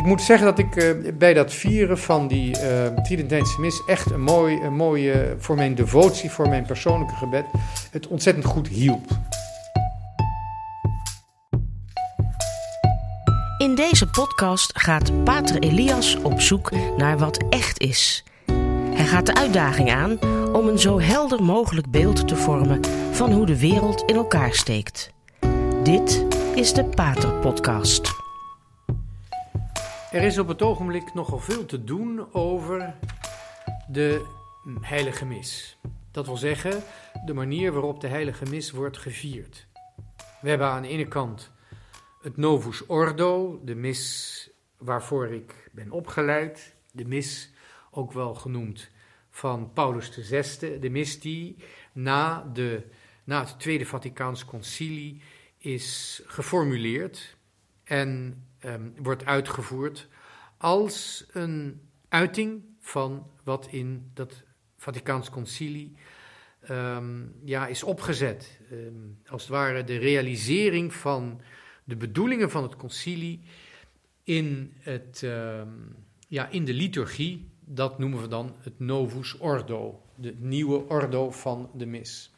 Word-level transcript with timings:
ik 0.00 0.06
moet 0.06 0.22
zeggen 0.22 0.46
dat 0.46 0.58
ik 0.58 0.76
eh, 0.76 1.12
bij 1.14 1.34
dat 1.34 1.52
vieren 1.52 1.98
van 1.98 2.28
die 2.28 2.56
uh, 2.56 2.86
Tridentijnse 3.02 3.60
mis 3.60 3.82
echt 3.86 4.10
een, 4.10 4.20
mooi, 4.20 4.60
een 4.62 4.74
mooie, 4.74 5.36
voor 5.38 5.56
mijn 5.56 5.74
devotie, 5.74 6.30
voor 6.30 6.48
mijn 6.48 6.66
persoonlijke 6.66 7.14
gebed, 7.14 7.44
het 7.90 8.06
ontzettend 8.06 8.46
goed 8.46 8.68
hielp. 8.68 9.06
In 13.58 13.74
deze 13.74 14.06
podcast 14.06 14.78
gaat 14.78 15.24
Pater 15.24 15.58
Elias 15.58 16.16
op 16.22 16.40
zoek 16.40 16.70
naar 16.96 17.18
wat 17.18 17.44
echt 17.48 17.80
is. 17.80 18.24
Hij 18.94 19.06
gaat 19.06 19.26
de 19.26 19.34
uitdaging 19.34 19.90
aan 19.90 20.18
om 20.52 20.68
een 20.68 20.78
zo 20.78 21.00
helder 21.00 21.42
mogelijk 21.42 21.90
beeld 21.90 22.28
te 22.28 22.36
vormen 22.36 22.80
van 23.12 23.32
hoe 23.32 23.46
de 23.46 23.58
wereld 23.58 24.02
in 24.06 24.16
elkaar 24.16 24.54
steekt. 24.54 25.12
Dit 25.82 26.24
is 26.54 26.72
de 26.72 26.84
Pater 26.84 27.32
Podcast. 27.32 28.19
Er 30.10 30.22
is 30.22 30.38
op 30.38 30.48
het 30.48 30.62
ogenblik 30.62 31.14
nogal 31.14 31.38
veel 31.38 31.66
te 31.66 31.84
doen 31.84 32.32
over 32.32 32.94
de 33.88 34.26
Heilige 34.80 35.26
Mis. 35.26 35.78
Dat 36.10 36.26
wil 36.26 36.36
zeggen, 36.36 36.82
de 37.24 37.34
manier 37.34 37.72
waarop 37.72 38.00
de 38.00 38.06
Heilige 38.06 38.44
Mis 38.44 38.70
wordt 38.70 38.98
gevierd. 38.98 39.66
We 40.40 40.48
hebben 40.48 40.66
aan 40.66 40.82
de 40.82 40.88
ene 40.88 41.08
kant 41.08 41.50
het 42.22 42.36
Novus 42.36 42.86
Ordo, 42.86 43.60
de 43.64 43.74
mis 43.74 44.50
waarvoor 44.78 45.26
ik 45.26 45.70
ben 45.72 45.90
opgeleid, 45.90 46.74
de 46.92 47.04
mis 47.04 47.52
ook 47.90 48.12
wel 48.12 48.34
genoemd 48.34 48.90
van 49.30 49.72
Paulus 49.72 50.08
VI, 50.08 50.78
de 50.78 50.90
mis 50.90 51.20
die 51.20 51.56
na, 51.92 52.50
de, 52.52 52.82
na 53.24 53.40
het 53.40 53.58
Tweede 53.58 53.86
Vaticaans 53.86 54.44
Concilie 54.44 55.22
is 55.58 56.22
geformuleerd 56.26 57.36
en 57.84 58.44
um, 58.64 58.94
wordt 58.96 59.24
uitgevoerd 59.24 60.08
als 60.56 61.26
een 61.32 61.80
uiting 62.08 62.62
van 62.78 63.26
wat 63.44 63.66
in 63.70 64.10
dat 64.14 64.42
Vaticaans 64.76 65.30
Concilie 65.30 65.96
um, 66.70 67.34
ja, 67.44 67.66
is 67.66 67.82
opgezet. 67.82 68.60
Um, 68.72 69.18
als 69.26 69.42
het 69.42 69.50
ware 69.50 69.84
de 69.84 69.96
realisering 69.96 70.94
van 70.94 71.40
de 71.84 71.96
bedoelingen 71.96 72.50
van 72.50 72.62
het 72.62 72.76
concilie 72.76 73.40
in, 74.22 74.72
het, 74.78 75.26
ja, 76.28 76.48
in 76.48 76.64
de 76.64 76.72
liturgie. 76.72 77.48
Dat 77.64 77.98
noemen 77.98 78.20
we 78.20 78.28
dan 78.28 78.56
het 78.58 78.78
Novus 78.78 79.38
Ordo, 79.38 80.02
de 80.14 80.34
nieuwe 80.38 80.88
ordo 80.88 81.30
van 81.30 81.70
de 81.74 81.86
mis. 81.86 82.34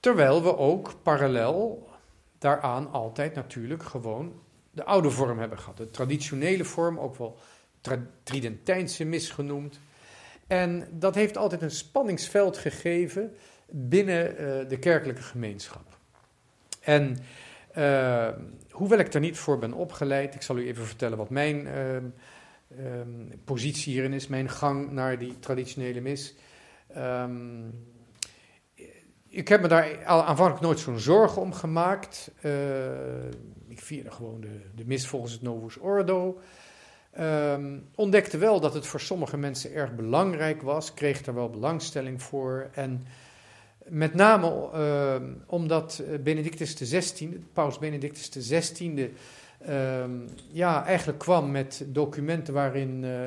Terwijl 0.00 0.42
we 0.42 0.56
ook 0.56 1.02
parallel 1.02 1.88
daaraan 2.38 2.92
altijd 2.92 3.34
natuurlijk 3.34 3.82
gewoon 3.82 4.40
de 4.70 4.84
oude 4.84 5.10
vorm 5.10 5.38
hebben 5.38 5.58
gehad. 5.58 5.76
De 5.76 5.90
traditionele 5.90 6.64
vorm, 6.64 6.98
ook 6.98 7.16
wel 7.16 7.38
Tridentijnse 8.22 9.04
mis 9.04 9.30
genoemd. 9.30 9.80
En 10.46 10.88
dat 10.92 11.14
heeft 11.14 11.36
altijd 11.36 11.62
een 11.62 11.70
spanningsveld 11.70 12.56
gegeven 12.56 13.34
binnen 13.70 14.30
uh, 14.30 14.68
de 14.68 14.78
kerkelijke 14.78 15.22
gemeenschap. 15.22 15.98
En 16.80 17.18
uh, 17.78 18.28
hoewel 18.70 18.98
ik 18.98 19.14
er 19.14 19.20
niet 19.20 19.38
voor 19.38 19.58
ben 19.58 19.72
opgeleid, 19.72 20.34
ik 20.34 20.42
zal 20.42 20.58
u 20.58 20.66
even 20.66 20.86
vertellen 20.86 21.18
wat 21.18 21.30
mijn 21.30 21.66
um, 21.66 22.14
positie 23.44 23.92
hierin 23.92 24.12
is, 24.12 24.26
mijn 24.26 24.48
gang 24.48 24.90
naar 24.90 25.18
die 25.18 25.38
traditionele 25.38 26.00
mis. 26.00 26.34
Um, 26.96 27.95
ik 29.36 29.48
heb 29.48 29.60
me 29.60 29.68
daar 29.68 30.04
aanvankelijk 30.04 30.60
nooit 30.60 30.78
zo'n 30.78 30.98
zorgen 30.98 31.42
om 31.42 31.52
gemaakt. 31.52 32.30
Uh, 32.42 32.52
ik 33.68 33.80
vierde 33.80 34.10
gewoon 34.10 34.40
de, 34.40 34.60
de 34.74 34.86
mis 34.86 35.06
volgens 35.06 35.32
het 35.32 35.42
Novus 35.42 35.78
Ordo. 35.78 36.40
Um, 37.20 37.88
ontdekte 37.94 38.38
wel 38.38 38.60
dat 38.60 38.74
het 38.74 38.86
voor 38.86 39.00
sommige 39.00 39.36
mensen 39.36 39.74
erg 39.74 39.94
belangrijk 39.94 40.62
was, 40.62 40.94
kreeg 40.94 41.26
er 41.26 41.34
wel 41.34 41.50
belangstelling 41.50 42.22
voor. 42.22 42.68
En 42.72 43.06
met 43.84 44.14
name 44.14 44.70
uh, 44.74 45.28
omdat 45.46 46.02
Benedictus 46.20 46.74
XVI, 46.74 47.44
paus 47.52 47.78
Benedictus 47.78 48.28
XVI, 48.28 49.12
uh, 49.68 50.04
ja, 50.52 50.84
eigenlijk 50.84 51.18
kwam 51.18 51.50
met 51.50 51.84
documenten 51.86 52.54
waarin, 52.54 53.02
uh, 53.02 53.24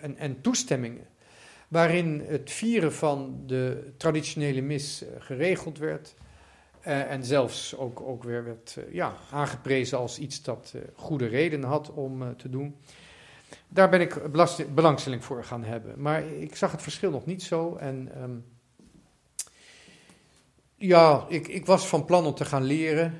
en, 0.00 0.16
en 0.16 0.40
toestemmingen 0.40 1.06
waarin 1.72 2.24
het 2.26 2.50
vieren 2.50 2.92
van 2.92 3.42
de 3.46 3.92
traditionele 3.96 4.60
mis 4.60 5.02
eh, 5.02 5.08
geregeld 5.18 5.78
werd. 5.78 6.14
Uh, 6.86 7.10
en 7.10 7.24
zelfs 7.24 7.76
ook, 7.76 8.00
ook 8.00 8.22
weer 8.22 8.44
werd 8.44 8.76
uh, 8.78 8.94
ja, 8.94 9.14
aangeprezen 9.30 9.98
als 9.98 10.18
iets 10.18 10.42
dat 10.42 10.74
goede 10.94 11.26
reden 11.26 11.62
had 11.62 11.92
om 11.92 12.36
te 12.36 12.50
doen. 12.50 12.76
Daar 13.68 13.88
ben 13.88 14.00
ik 14.00 14.32
belangstelling 14.74 15.24
voor 15.24 15.44
gaan 15.44 15.64
hebben. 15.64 15.94
Maar 15.96 16.26
ik 16.26 16.56
zag 16.56 16.72
het 16.72 16.82
verschil 16.82 17.10
nog 17.10 17.26
niet 17.26 17.42
zo. 17.42 17.76
En 17.76 18.22
um, 18.22 18.44
ja, 20.76 21.26
ik, 21.28 21.48
ik, 21.48 21.66
was 21.66 21.88
van 21.88 22.04
plan 22.04 22.26
om 22.26 22.34
te 22.34 22.44
gaan 22.44 22.64
leren. 22.64 23.14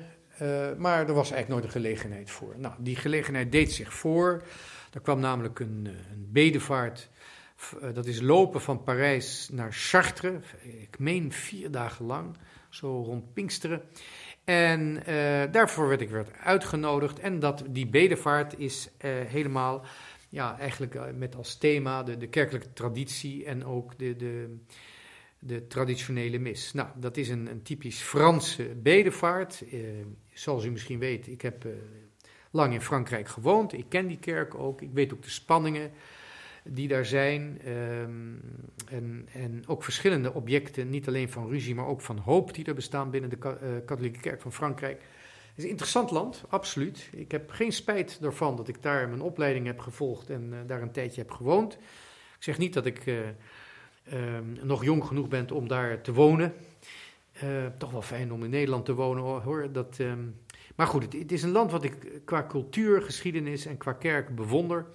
maar 0.77 1.07
er 1.07 1.13
was 1.13 1.31
eigenlijk 1.31 1.49
nooit 1.49 1.63
een 1.63 1.81
gelegenheid 1.81 2.31
voor. 2.31 2.53
Nou, 2.57 2.73
die 2.77 2.95
gelegenheid 2.95 3.51
deed 3.51 3.71
zich 3.71 3.93
voor. 3.93 4.43
Er 4.91 5.01
kwam 5.01 5.19
namelijk 5.19 5.59
een, 5.59 5.89
een 6.11 6.27
bedevaart 6.31 6.99
eh, 6.99 7.11
dat 7.93 8.05
is 8.05 8.21
lopen 8.21 8.61
van 8.61 8.83
Parijs 8.83 9.49
naar 9.51 9.73
Chartres. 9.73 10.43
Ik 10.61 10.99
meen 10.99 11.31
vier 11.31 11.71
dagen 11.71 12.05
lang, 12.05 12.37
zo 12.69 13.01
rond 13.01 13.33
Pinksteren. 13.33 13.81
En 14.43 15.03
uh, 15.07 15.43
daarvoor 15.51 15.87
werd 15.87 16.01
ik 16.01 16.09
werd 16.09 16.33
uitgenodigd. 16.37 17.19
En 17.19 17.39
dat, 17.39 17.63
die 17.69 17.87
bedevaart 17.87 18.59
is 18.59 18.87
uh, 18.87 19.11
helemaal, 19.11 19.85
ja, 20.29 20.59
eigenlijk 20.59 21.15
met 21.15 21.35
als 21.35 21.57
thema 21.57 22.03
de, 22.03 22.17
de 22.17 22.27
kerkelijke 22.27 22.73
traditie 22.73 23.45
en 23.45 23.65
ook 23.65 23.97
de, 23.97 24.15
de, 24.15 24.57
de 25.39 25.67
traditionele 25.67 26.39
mis. 26.39 26.73
Nou, 26.73 26.87
dat 26.95 27.17
is 27.17 27.29
een, 27.29 27.47
een 27.47 27.61
typisch 27.61 28.01
Franse 28.01 28.63
bedevaart. 28.63 29.63
zoals 30.33 30.65
u 30.65 30.71
misschien 30.71 30.99
weet, 30.99 31.27
ik 31.27 31.41
heb 31.41 31.65
lang 32.51 32.73
in 32.73 32.81
Frankrijk 32.81 33.27
gewoond. 33.27 33.73
Ik 33.73 33.85
ken 33.89 34.07
die 34.07 34.19
kerk 34.19 34.55
ook. 34.55 34.81
Ik 34.81 34.91
weet 34.93 35.13
ook 35.13 35.23
de 35.23 35.29
spanningen 35.29 35.91
die 36.63 36.87
daar 36.87 37.05
zijn. 37.05 37.59
Um, 37.67 38.41
en, 38.87 39.27
en 39.33 39.63
ook 39.67 39.83
verschillende 39.83 40.33
objecten, 40.33 40.89
niet 40.89 41.07
alleen 41.07 41.29
van 41.29 41.49
ruzie, 41.49 41.75
maar 41.75 41.87
ook 41.87 42.01
van 42.01 42.17
hoop 42.17 42.53
die 42.53 42.65
er 42.65 42.73
bestaan 42.73 43.09
binnen 43.09 43.29
de 43.29 43.37
uh, 43.41 43.69
katholieke 43.85 44.19
kerk 44.19 44.41
van 44.41 44.53
Frankrijk. 44.53 45.01
Het 45.01 45.57
is 45.57 45.63
een 45.63 45.69
interessant 45.69 46.11
land, 46.11 46.43
absoluut. 46.49 47.09
Ik 47.11 47.31
heb 47.31 47.51
geen 47.51 47.71
spijt 47.71 48.19
ervan 48.21 48.55
dat 48.55 48.67
ik 48.67 48.81
daar 48.81 49.09
mijn 49.09 49.21
opleiding 49.21 49.65
heb 49.65 49.79
gevolgd 49.79 50.29
en 50.29 50.49
uh, 50.51 50.57
daar 50.67 50.81
een 50.81 50.91
tijdje 50.91 51.21
heb 51.21 51.31
gewoond. 51.31 51.73
Ik 52.37 52.43
zeg 52.49 52.57
niet 52.57 52.73
dat 52.73 52.85
ik 52.85 53.05
uh, 53.05 53.19
nog 54.61 54.83
jong 54.83 55.05
genoeg 55.05 55.27
ben 55.27 55.51
om 55.51 55.67
daar 55.67 56.01
te 56.01 56.13
wonen. 56.13 56.53
toch 57.77 57.91
wel 57.91 58.01
fijn 58.01 58.31
om 58.31 58.43
in 58.43 58.49
Nederland 58.49 58.85
te 58.85 58.93
wonen 58.93 59.23
hoor. 59.23 59.71
Dat, 59.71 59.97
um, 59.99 60.35
maar 60.75 60.87
goed, 60.87 61.13
het, 61.13 61.31
is 61.31 61.43
een 61.43 61.51
land 61.51 61.71
wat 61.71 61.83
ik 61.83 62.21
qua 62.25 62.45
cultuur, 62.47 63.01
geschiedenis 63.01 63.65
en 63.65 63.77
qua 63.77 63.93
kerk 63.93 64.35
bewonder. 64.35 64.85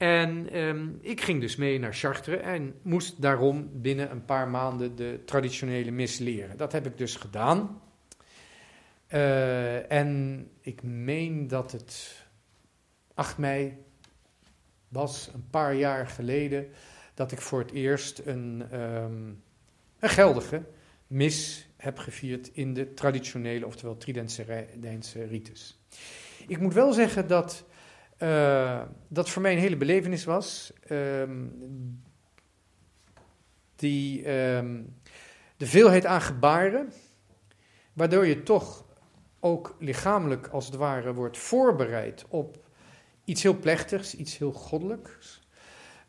En 0.00 0.58
um, 0.58 0.98
ik 1.00 1.20
ging 1.20 1.40
dus 1.40 1.56
mee 1.56 1.78
naar 1.78 1.94
Chartres 1.94 2.40
en 2.40 2.74
moest 2.82 3.22
daarom 3.22 3.70
binnen 3.72 4.10
een 4.10 4.24
paar 4.24 4.48
maanden 4.48 4.96
de 4.96 5.22
traditionele 5.24 5.90
mis 5.90 6.18
leren. 6.18 6.56
Dat 6.56 6.72
heb 6.72 6.86
ik 6.86 6.98
dus 6.98 7.16
gedaan. 7.16 7.82
Uh, 9.08 9.92
en 9.92 10.50
ik 10.60 10.82
meen 10.82 11.48
dat 11.48 11.72
het 11.72 12.24
8 13.14 13.38
mei 13.38 13.76
was, 14.88 15.30
een 15.34 15.48
paar 15.50 15.74
jaar 15.74 16.06
geleden, 16.06 16.66
dat 17.14 17.32
ik 17.32 17.40
voor 17.40 17.58
het 17.58 17.72
eerst 17.72 18.18
een, 18.18 18.68
um, 18.72 19.42
een 19.98 20.08
geldige 20.08 20.62
mis 21.06 21.68
heb 21.76 21.98
gevierd 21.98 22.50
in 22.52 22.74
de 22.74 22.94
traditionele, 22.94 23.66
oftewel 23.66 23.96
Tridentse 23.96 25.24
ritus. 25.28 25.78
Ik 26.46 26.60
moet 26.60 26.74
wel 26.74 26.92
zeggen 26.92 27.28
dat 27.28 27.64
uh, 28.22 28.82
dat 29.08 29.30
voor 29.30 29.42
mij 29.42 29.52
een 29.52 29.58
hele 29.58 29.76
belevenis 29.76 30.24
was. 30.24 30.72
Um, 30.90 32.02
die, 33.76 34.32
um, 34.32 34.96
de 35.56 35.66
veelheid 35.66 36.06
aan 36.06 36.20
gebaren, 36.20 36.92
waardoor 37.92 38.26
je 38.26 38.42
toch 38.42 38.84
ook 39.40 39.76
lichamelijk 39.78 40.46
als 40.46 40.66
het 40.66 40.74
ware 40.74 41.14
wordt 41.14 41.38
voorbereid 41.38 42.24
op 42.28 42.68
iets 43.24 43.42
heel 43.42 43.58
plechtigs, 43.58 44.14
iets 44.14 44.38
heel 44.38 44.52
goddelijks. 44.52 45.48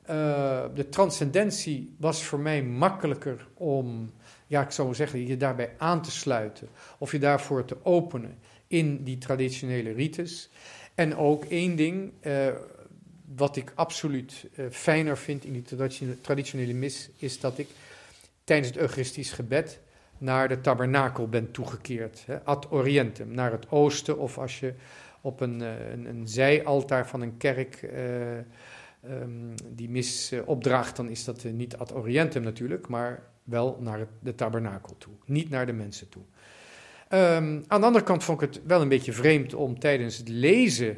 Uh, 0.10 0.66
de 0.74 0.90
transcendentie 0.90 1.96
was 2.00 2.24
voor 2.24 2.40
mij 2.40 2.64
makkelijker 2.64 3.48
om, 3.54 4.12
ja, 4.48 4.62
ik 4.62 4.72
zou 4.72 4.94
zeggen, 4.94 5.28
je 5.28 5.38
daarbij 5.38 5.74
aan 5.78 6.02
te 6.02 6.12
sluiten 6.12 6.68
of 6.98 7.12
je 7.12 7.20
daarvoor 7.20 7.66
te 7.66 7.86
openen 7.86 8.40
in 8.68 9.04
die 9.04 9.18
traditionele 9.18 9.92
rites. 9.92 10.50
En 11.02 11.16
ook 11.16 11.46
één 11.46 11.76
ding, 11.76 12.12
uh, 12.22 12.48
wat 13.36 13.56
ik 13.56 13.72
absoluut 13.76 14.48
uh, 14.56 14.66
fijner 14.70 15.18
vind 15.18 15.46
in 15.46 15.54
die 15.54 16.22
traditionele, 16.22 16.74
mis, 16.74 17.10
is 17.18 17.40
dat 17.40 17.58
ik 17.58 17.68
tijdens 18.44 18.68
het 18.70 18.78
Eucharistisch 18.78 19.32
gebed 19.32 19.80
naar 20.18 20.48
de 20.48 20.62
tabernakel 20.62 21.28
ben 21.28 21.52
toegekeerd. 21.52 22.24
Hè, 22.26 22.44
ad 22.44 22.72
orientem, 22.72 23.32
naar 23.32 23.52
het 23.52 23.70
oosten. 23.70 24.18
Of 24.18 24.38
als 24.38 24.60
je 24.60 24.74
op 25.22 25.40
een, 25.40 25.60
een, 25.60 26.06
een 26.06 26.28
zijaltaar 26.28 27.08
van 27.08 27.22
een 27.22 27.38
kerk 27.38 27.90
um, 29.10 29.54
die 29.70 29.90
mis 29.90 30.34
opdraagt, 30.46 30.96
dan 30.96 31.10
is 31.10 31.24
dat 31.24 31.44
niet 31.44 31.78
ad 31.78 31.94
orientem 31.94 32.44
natuurlijk, 32.44 32.88
maar 32.88 33.24
wel 33.44 33.78
naar 33.80 34.08
de 34.20 34.36
tabernakel 34.36 34.98
toe, 34.98 35.14
niet 35.26 35.50
naar 35.50 35.66
de 35.66 35.74
mensen 35.74 36.10
toe. 36.10 36.24
Um, 37.14 37.64
aan 37.68 37.80
de 37.80 37.86
andere 37.86 38.04
kant 38.04 38.24
vond 38.24 38.42
ik 38.42 38.54
het 38.54 38.62
wel 38.66 38.82
een 38.82 38.90
beetje 38.90 39.14
vreemd 39.14 39.54
om 39.54 39.80
tijdens 39.80 40.18
het 40.18 40.30
lezen 40.30 40.98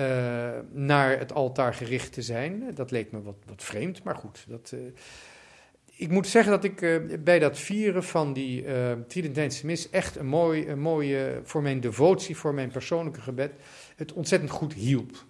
uh, 0.00 0.50
naar 0.72 1.18
het 1.18 1.32
altaar 1.32 1.74
gericht 1.74 2.12
te 2.12 2.22
zijn. 2.22 2.74
Dat 2.74 2.90
leek 2.90 3.12
me 3.12 3.22
wat, 3.22 3.36
wat 3.46 3.62
vreemd, 3.62 4.02
maar 4.02 4.16
goed. 4.16 4.44
Dat, 4.48 4.72
uh, 4.74 4.80
ik 5.96 6.10
moet 6.10 6.26
zeggen 6.26 6.52
dat 6.52 6.64
ik 6.64 6.80
uh, 6.80 7.18
bij 7.18 7.38
dat 7.38 7.58
vieren 7.58 8.04
van 8.04 8.32
die 8.32 8.64
uh, 8.64 8.92
Tridentijnse 9.08 9.66
mis 9.66 9.90
echt 9.90 10.16
een, 10.16 10.26
mooi, 10.26 10.68
een 10.68 10.80
mooie, 10.80 11.40
voor 11.42 11.62
mijn 11.62 11.80
devotie, 11.80 12.36
voor 12.36 12.54
mijn 12.54 12.70
persoonlijke 12.70 13.20
gebed, 13.20 13.52
het 13.96 14.12
ontzettend 14.12 14.50
goed 14.50 14.72
hielp. 14.72 15.24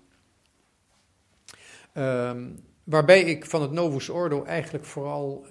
Um, 1.94 2.58
waarbij 2.84 3.20
ik 3.20 3.44
van 3.44 3.62
het 3.62 3.70
Novus 3.70 4.08
Ordo 4.08 4.44
eigenlijk 4.44 4.84
vooral 4.84 5.46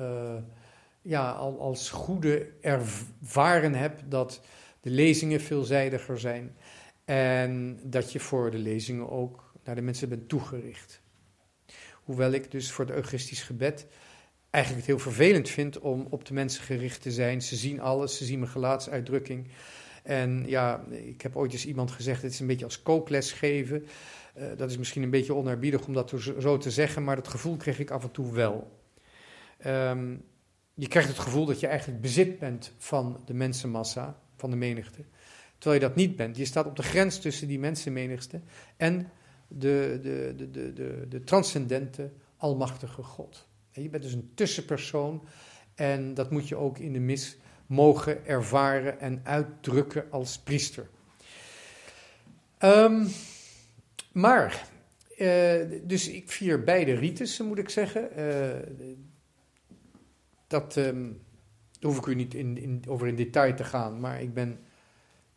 ja, 1.06 1.32
al, 1.32 1.60
als 1.60 1.90
goede 1.90 2.52
ervaren 2.62 3.74
heb 3.74 4.02
dat 4.06 4.42
de 4.82 4.90
lezingen 4.90 5.42
veelzijdiger 5.42 6.20
zijn 6.20 6.56
en 7.06 7.80
dat 7.84 8.12
je 8.12 8.20
voor 8.20 8.52
de 8.52 8.58
lezingen 8.58 9.10
ook 9.10 9.54
naar 9.64 9.76
de 9.76 9.82
mensen 9.82 10.10
bent 10.10 10.30
toegericht. 10.30 11.02
Hoewel 12.04 12.32
ik 12.32 12.52
dus 12.52 12.72
voor 12.72 12.86
het 12.86 12.96
Eucharistisch 12.96 13.42
gebed 13.42 13.88
eigenlijk 14.56 14.86
het 14.86 14.96
heel 14.96 15.12
vervelend 15.12 15.50
vind 15.50 15.80
om 15.80 16.08
op 16.10 16.26
de 16.26 16.34
mensen 16.34 16.64
gericht 16.64 17.02
te 17.02 17.12
zijn. 17.12 17.42
Ze 17.42 17.56
zien 17.56 17.80
alles, 17.80 18.18
ze 18.18 18.26
zien 18.26 18.40
mijn 18.40 18.52
gelaatsuitdrukking. 18.52 19.48
En 20.04 20.44
ja, 20.48 20.86
ik 20.90 21.22
heb 21.22 21.36
ooit 21.36 21.54
eens 21.54 21.66
iemand 21.66 21.92
gezegd: 21.92 22.22
het 22.22 22.32
is 22.32 22.40
een 22.40 22.48
beetje 22.48 22.66
als 22.66 22.82
kookles 22.82 23.32
geven. 23.32 23.86
Uh, 24.38 24.46
dat 24.58 24.70
is 24.70 24.78
misschien 24.78 25.04
een 25.04 25.10
beetje 25.10 25.34
onerbiedig 25.34 25.88
om 25.88 25.94
dat 25.94 26.14
zo 26.40 26.58
te 26.58 26.72
zeggen, 26.72 27.04
maar 27.04 27.16
dat 27.16 27.28
gevoel 27.28 27.58
kreeg 27.58 27.80
ik 27.80 27.92
af 27.92 28.04
en 28.04 28.12
toe 28.12 28.34
wel. 28.34 28.80
Um, 29.66 30.24
je 30.76 30.88
krijgt 30.88 31.10
het 31.10 31.20
gevoel 31.20 31.46
dat 31.46 31.60
je 31.60 31.68
eigenlijk 31.68 32.02
bezit 32.02 32.40
bent 32.40 32.72
van 32.78 33.22
de 33.26 33.34
mensenmassa, 33.34 34.20
van 34.36 34.50
de 34.50 34.56
menigte. 34.56 35.04
Terwijl 35.58 35.82
je 35.82 35.88
dat 35.88 35.96
niet 35.96 36.16
bent. 36.16 36.38
Je 36.38 36.46
staat 36.46 36.66
op 36.66 36.76
de 36.76 36.84
grens 36.84 37.20
tussen 37.20 37.48
die 37.48 37.60
mensenmenigte 37.60 38.42
en 38.78 39.12
de, 39.48 40.00
de, 40.02 40.34
de, 40.38 40.52
de, 40.52 40.74
de, 40.74 41.06
de 41.10 41.24
transcendente, 41.24 42.12
almachtige 42.38 43.04
God. 43.04 43.48
Je 43.72 43.90
bent 43.90 44.04
dus 44.04 44.14
een 44.14 44.32
tussenpersoon 44.34 45.28
en 45.76 46.14
dat 46.14 46.32
moet 46.32 46.48
je 46.48 46.56
ook 46.56 46.78
in 46.78 46.94
de 46.94 47.00
mis 47.00 47.38
mogen 47.66 48.26
ervaren 48.26 49.00
en 49.00 49.22
uitdrukken 49.24 50.06
als 50.12 50.40
priester. 50.40 50.88
Um, 52.60 53.08
maar, 54.12 54.68
uh, 55.18 55.54
dus 55.84 56.08
ik 56.10 56.30
vier 56.30 56.64
beide 56.64 56.94
rites, 56.94 57.40
moet 57.40 57.58
ik 57.58 57.70
zeggen. 57.70 58.10
Uh, 58.18 58.96
dat 60.48 60.76
um, 60.76 61.22
hoef 61.82 61.98
ik 61.98 62.06
u 62.06 62.16
niet 62.16 62.34
in, 62.34 62.58
in, 62.58 62.84
over 62.88 63.08
in 63.08 63.16
detail 63.16 63.56
te 63.56 63.64
gaan, 63.64 64.00
maar 64.00 64.22
ik 64.22 64.34
ben 64.34 64.60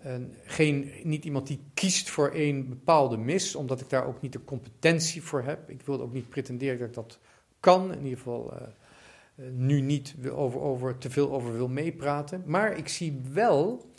uh, 0.06 0.14
geen, 0.44 0.93
niet 1.02 1.25
iemand 1.25 1.46
die 1.46 1.60
kiest 1.75 2.10
voor 2.10 2.31
een 2.34 2.69
bepaalde 2.69 3.16
mis, 3.16 3.55
omdat 3.55 3.81
ik 3.81 3.88
daar 3.88 4.06
ook 4.06 4.20
niet 4.20 4.32
de 4.32 4.44
competentie 4.44 5.22
voor 5.22 5.43
heb. 5.43 5.70
Ik 5.70 5.82
wil 5.82 6.00
ook 6.00 6.12
niet 6.12 6.28
pretenderen 6.28 6.78
dat 6.78 6.88
ik 6.88 6.94
dat 6.94 7.19
kan, 7.60 7.93
in 7.93 8.02
ieder 8.02 8.19
geval 8.19 8.52
uh, 8.55 9.50
nu 9.52 9.81
niet 9.81 10.14
over, 10.31 10.60
over, 10.60 10.99
te 10.99 11.10
veel 11.10 11.32
over 11.32 11.52
wil 11.52 11.69
meepraten. 11.69 12.43
Maar 12.46 12.76
ik 12.76 12.88
zie 12.88 13.20
wel 13.32 13.90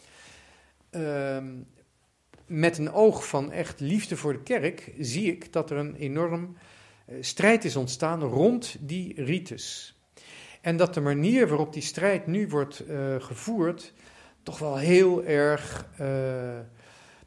uh, 0.92 1.44
met 2.46 2.78
een 2.78 2.92
oog 2.92 3.28
van 3.28 3.52
echt 3.52 3.80
liefde 3.80 4.18
voor 4.18 4.34
de 4.34 4.44
kerk, 4.44 4.94
zie 5.00 5.32
ik 5.32 5.54
dat 5.54 5.70
er 5.70 5.78
een 5.78 5.96
enorm 5.96 6.58
strijd 7.20 7.66
is 7.66 7.76
ontstaan 7.76 8.22
rond 8.22 8.78
die 8.80 9.24
rites. 9.24 9.99
En 10.62 10.78
dat 10.78 10.94
de 10.94 11.02
manier 11.02 11.48
waarop 11.48 11.74
die 11.74 11.82
strijd 11.82 12.28
nu 12.28 12.48
wordt 12.48 12.84
uh, 12.90 13.16
gevoerd 13.20 13.94
toch 14.44 14.60
wel 14.60 14.78
heel 14.78 15.24
erg 15.24 15.88
uh, 16.02 16.08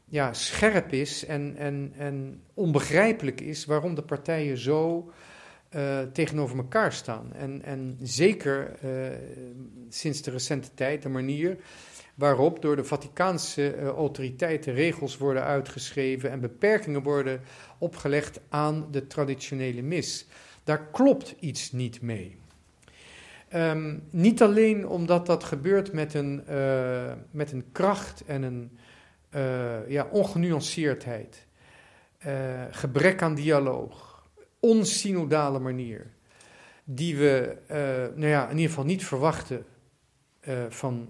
ja, 0.05 0.33
scherp 0.33 0.91
is 0.91 1.25
en, 1.25 1.55
en, 1.57 1.93
en 1.97 2.41
onbegrijpelijk 2.53 3.41
is 3.41 3.65
waarom 3.65 3.95
de 3.95 4.01
partijen 4.01 4.57
zo 4.57 5.11
uh, 5.75 5.99
tegenover 6.01 6.57
elkaar 6.57 6.93
staan. 6.93 7.33
En, 7.33 7.63
en 7.63 7.97
zeker 8.01 8.71
sinds 9.89 10.21
de 10.21 10.31
recente 10.31 10.69
tijd 10.73 11.01
de 11.01 11.09
manier 11.09 11.57
waarop 12.15 12.61
door 12.61 12.75
de 12.75 12.83
Vaticaanse 12.83 13.77
autoriteiten 13.79 14.73
regels 14.73 15.17
worden 15.17 15.43
uitgeschreven 15.43 16.31
en 16.31 16.39
beperkingen 16.39 17.03
worden 17.03 17.41
opgelegd 17.77 18.39
aan 18.49 18.87
de 18.91 19.07
traditionele 19.07 19.81
mis. 19.81 20.27
Daar 20.63 20.87
klopt 20.91 21.35
iets 21.39 21.71
niet 21.71 22.01
mee. 22.01 22.37
Um, 23.55 24.03
niet 24.09 24.41
alleen 24.41 24.87
omdat 24.87 25.25
dat 25.25 25.43
gebeurt 25.43 25.91
met 25.91 26.13
een, 26.13 26.43
uh, 26.49 27.13
met 27.31 27.51
een 27.51 27.65
kracht 27.71 28.25
en 28.25 28.43
een 28.43 28.77
uh, 29.35 29.89
ja, 29.89 30.07
ongenuanceerdheid, 30.11 31.47
uh, 32.25 32.63
gebrek 32.71 33.21
aan 33.21 33.35
dialoog, 33.35 34.23
onsynodale 34.59 35.59
manier, 35.59 36.11
die 36.83 37.17
we 37.17 37.57
nou 38.15 38.27
ja, 38.27 38.43
in 38.43 38.55
ieder 38.55 38.69
geval 38.69 38.85
niet 38.85 39.05
verwachten 39.05 39.65
van 40.69 41.09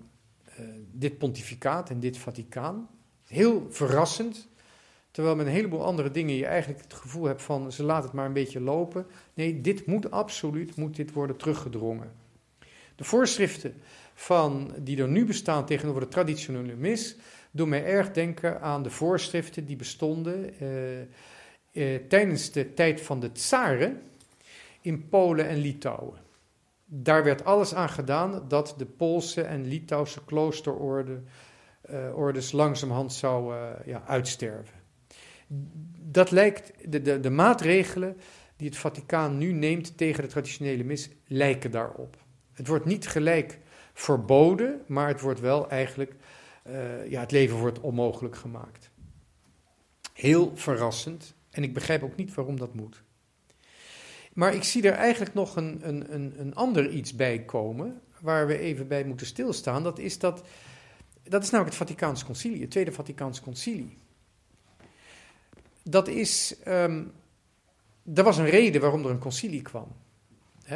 dit 0.91 1.17
pontificaat 1.17 1.89
en 1.89 1.99
dit 1.99 2.17
Vaticaan. 2.17 2.89
Heel 3.27 3.67
verrassend, 3.69 4.47
terwijl 5.11 5.35
met 5.35 5.45
een 5.45 5.51
heleboel 5.51 5.85
andere 5.85 6.11
dingen 6.11 6.35
je 6.35 6.45
eigenlijk 6.45 6.83
het 6.83 6.93
gevoel 6.93 7.25
hebt 7.25 7.41
van 7.41 7.71
ze 7.71 7.83
laten 7.83 8.05
het 8.05 8.13
maar 8.13 8.25
een 8.25 8.33
beetje 8.33 8.61
lopen. 8.61 9.05
Nee, 9.33 9.61
dit 9.61 9.85
moet 9.85 10.11
absoluut, 10.11 10.75
moet 10.75 10.95
dit 10.95 11.13
worden 11.13 11.37
teruggedrongen. 11.37 12.21
Voorschriften 13.03 13.81
van, 14.13 14.73
die 14.77 15.01
er 15.01 15.07
nu 15.07 15.25
bestaan 15.25 15.65
tegenover 15.65 16.01
de 16.01 16.07
traditionele 16.07 16.75
mis, 16.75 17.15
doen 17.51 17.69
mij 17.69 17.85
erg 17.85 18.11
denken 18.11 18.61
aan 18.61 18.83
de 18.83 18.89
voorschriften 18.89 19.65
die 19.65 19.75
bestonden 19.75 20.59
eh, 20.59 21.01
eh, 21.01 22.01
tijdens 22.07 22.51
de 22.51 22.73
tijd 22.73 23.01
van 23.01 23.19
de 23.19 23.31
tsaren 23.31 24.01
in 24.81 25.09
Polen 25.09 25.47
en 25.47 25.57
Litouwen. 25.57 26.21
Daar 26.85 27.23
werd 27.23 27.45
alles 27.45 27.73
aan 27.73 27.89
gedaan 27.89 28.45
dat 28.47 28.75
de 28.77 28.85
Poolse 28.85 29.41
en 29.41 29.67
Litouwse 29.67 30.25
kloosterorden 30.25 31.27
uh, 31.89 32.17
ordes 32.17 32.51
langzamerhand 32.51 33.13
zouden 33.13 33.77
ja, 33.85 34.03
uitsterven. 34.07 34.75
Dat 35.99 36.31
lijkt, 36.31 36.71
de, 36.91 37.01
de, 37.01 37.19
de 37.19 37.29
maatregelen 37.29 38.17
die 38.55 38.67
het 38.67 38.77
Vaticaan 38.77 39.37
nu 39.37 39.51
neemt 39.51 39.97
tegen 39.97 40.23
de 40.23 40.29
traditionele 40.29 40.83
mis, 40.83 41.09
lijken 41.27 41.71
daarop. 41.71 42.22
Het 42.53 42.67
wordt 42.67 42.85
niet 42.85 43.07
gelijk 43.07 43.59
verboden, 43.93 44.81
maar 44.87 45.07
het 45.07 45.21
wordt 45.21 45.39
wel 45.39 45.69
eigenlijk, 45.69 46.15
uh, 46.67 47.09
ja, 47.09 47.19
het 47.19 47.31
leven 47.31 47.57
wordt 47.57 47.79
onmogelijk 47.79 48.35
gemaakt. 48.35 48.89
Heel 50.13 50.51
verrassend 50.55 51.33
en 51.49 51.63
ik 51.63 51.73
begrijp 51.73 52.03
ook 52.03 52.15
niet 52.15 52.33
waarom 52.33 52.57
dat 52.59 52.73
moet. 52.73 53.03
Maar 54.33 54.53
ik 54.53 54.63
zie 54.63 54.83
er 54.83 54.93
eigenlijk 54.93 55.33
nog 55.33 55.55
een, 55.55 55.87
een, 55.87 56.13
een, 56.13 56.33
een 56.37 56.55
ander 56.55 56.89
iets 56.89 57.15
bij 57.15 57.39
komen, 57.39 58.01
waar 58.19 58.47
we 58.47 58.57
even 58.57 58.87
bij 58.87 59.03
moeten 59.03 59.27
stilstaan. 59.27 59.83
Dat 59.83 59.99
is, 59.99 60.19
dat, 60.19 60.43
dat 61.23 61.43
is 61.43 61.49
namelijk 61.49 61.77
het 61.77 61.87
Vaticaans 61.87 62.25
Concilie, 62.25 62.61
het 62.61 62.71
Tweede 62.71 62.91
Vaticaans 62.91 63.41
Concilie. 63.41 63.97
Dat 65.83 66.07
is, 66.07 66.55
um, 66.67 67.11
er 68.13 68.23
was 68.23 68.37
een 68.37 68.49
reden 68.49 68.81
waarom 68.81 69.05
er 69.05 69.09
een 69.09 69.19
concilie 69.19 69.61
kwam 69.61 69.87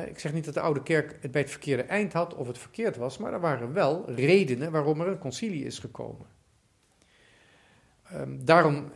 ik 0.05 0.19
zeg 0.19 0.33
niet 0.33 0.45
dat 0.45 0.53
de 0.53 0.59
oude 0.59 0.83
kerk 0.83 1.17
het 1.21 1.31
bij 1.31 1.41
het 1.41 1.49
verkeerde 1.51 1.83
eind 1.83 2.13
had 2.13 2.35
of 2.35 2.47
het 2.47 2.57
verkeerd 2.57 2.97
was, 2.97 3.17
maar 3.17 3.33
er 3.33 3.39
waren 3.39 3.73
wel 3.73 4.11
redenen 4.11 4.71
waarom 4.71 5.01
er 5.01 5.07
een 5.07 5.17
concilie 5.17 5.65
is 5.65 5.79
gekomen. 5.79 6.25
Um, 8.13 8.45
daarom 8.45 8.91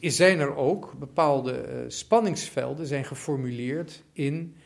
zijn 0.00 0.40
er 0.40 0.56
ook 0.56 0.98
bepaalde 0.98 1.68
uh, 1.68 1.84
spanningsvelden 1.88 2.86
zijn 2.86 3.04
geformuleerd 3.04 4.02
in, 4.12 4.56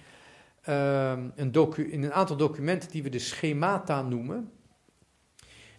uh, 0.69 1.19
een 1.35 1.77
in 1.77 2.03
een 2.03 2.13
aantal 2.13 2.37
documenten 2.37 2.91
die 2.91 3.03
we 3.03 3.09
de 3.09 3.19
schemata 3.19 4.03
noemen. 4.03 4.53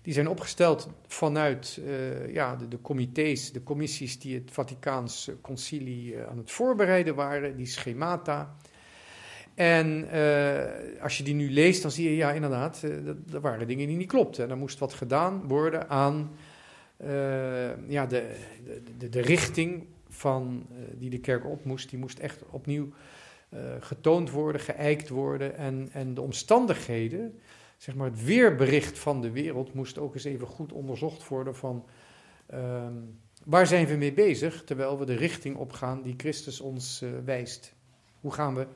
Die 0.01 0.13
zijn 0.13 0.27
opgesteld 0.27 0.89
vanuit 1.07 1.79
uh, 1.85 2.33
ja, 2.33 2.55
de, 2.55 2.67
de, 2.67 2.81
comité's, 2.81 3.51
de 3.51 3.63
commissies 3.63 4.19
die 4.19 4.35
het 4.35 4.51
Vaticaans 4.51 5.31
concilie 5.41 6.13
uh, 6.13 6.27
aan 6.27 6.37
het 6.37 6.51
voorbereiden 6.51 7.15
waren, 7.15 7.55
die 7.55 7.65
schemata. 7.65 8.55
En 9.59 10.07
uh, 10.13 11.01
als 11.01 11.17
je 11.17 11.23
die 11.23 11.33
nu 11.33 11.51
leest, 11.51 11.81
dan 11.81 11.91
zie 11.91 12.09
je, 12.09 12.15
ja, 12.15 12.31
inderdaad, 12.31 12.81
uh, 12.85 13.07
er 13.33 13.41
waren 13.41 13.67
dingen 13.67 13.87
die 13.87 13.97
niet 13.97 14.07
klopten. 14.07 14.49
Er 14.49 14.57
moest 14.57 14.79
wat 14.79 14.93
gedaan 14.93 15.47
worden 15.47 15.89
aan 15.89 16.31
uh, 17.03 17.89
ja, 17.89 18.05
de, 18.05 18.35
de, 18.97 19.09
de, 19.09 19.21
richting 19.21 19.87
van, 20.09 20.67
die 20.93 21.09
de 21.09 21.19
kerk 21.19 21.45
op 21.45 21.65
moest. 21.65 21.89
Die 21.89 21.99
moest 21.99 22.19
echt 22.19 22.43
opnieuw 22.49 22.89
getoond 23.79 24.31
worden, 24.31 24.61
geëikt 24.61 25.09
worden. 25.09 25.55
En, 25.55 25.89
en 25.91 26.13
de 26.13 26.21
omstandigheden, 26.21 27.39
zeg 27.77 27.95
maar 27.95 28.09
het 28.09 28.23
weerbericht 28.23 28.99
van 28.99 29.21
de 29.21 29.31
wereld, 29.31 29.73
moest 29.73 29.97
ook 29.97 30.13
eens 30.13 30.23
even 30.23 30.47
goed 30.47 30.73
onderzocht 30.73 31.27
worden 31.27 31.55
van 31.55 31.85
Ehm, 32.49 32.93
waar 33.45 33.67
zijn 33.67 33.85
we 33.85 33.95
mee 33.95 34.13
bezig 34.13 34.63
terwijl 34.63 34.99
we 34.99 35.05
de 35.05 35.15
richting 35.15 35.55
opgaan 35.55 36.01
die 36.01 36.13
Christus 36.17 36.59
ons 36.59 37.03
wijst? 37.25 37.73
Hoe 38.19 38.31
gaan 38.33 38.55
we 38.55 38.67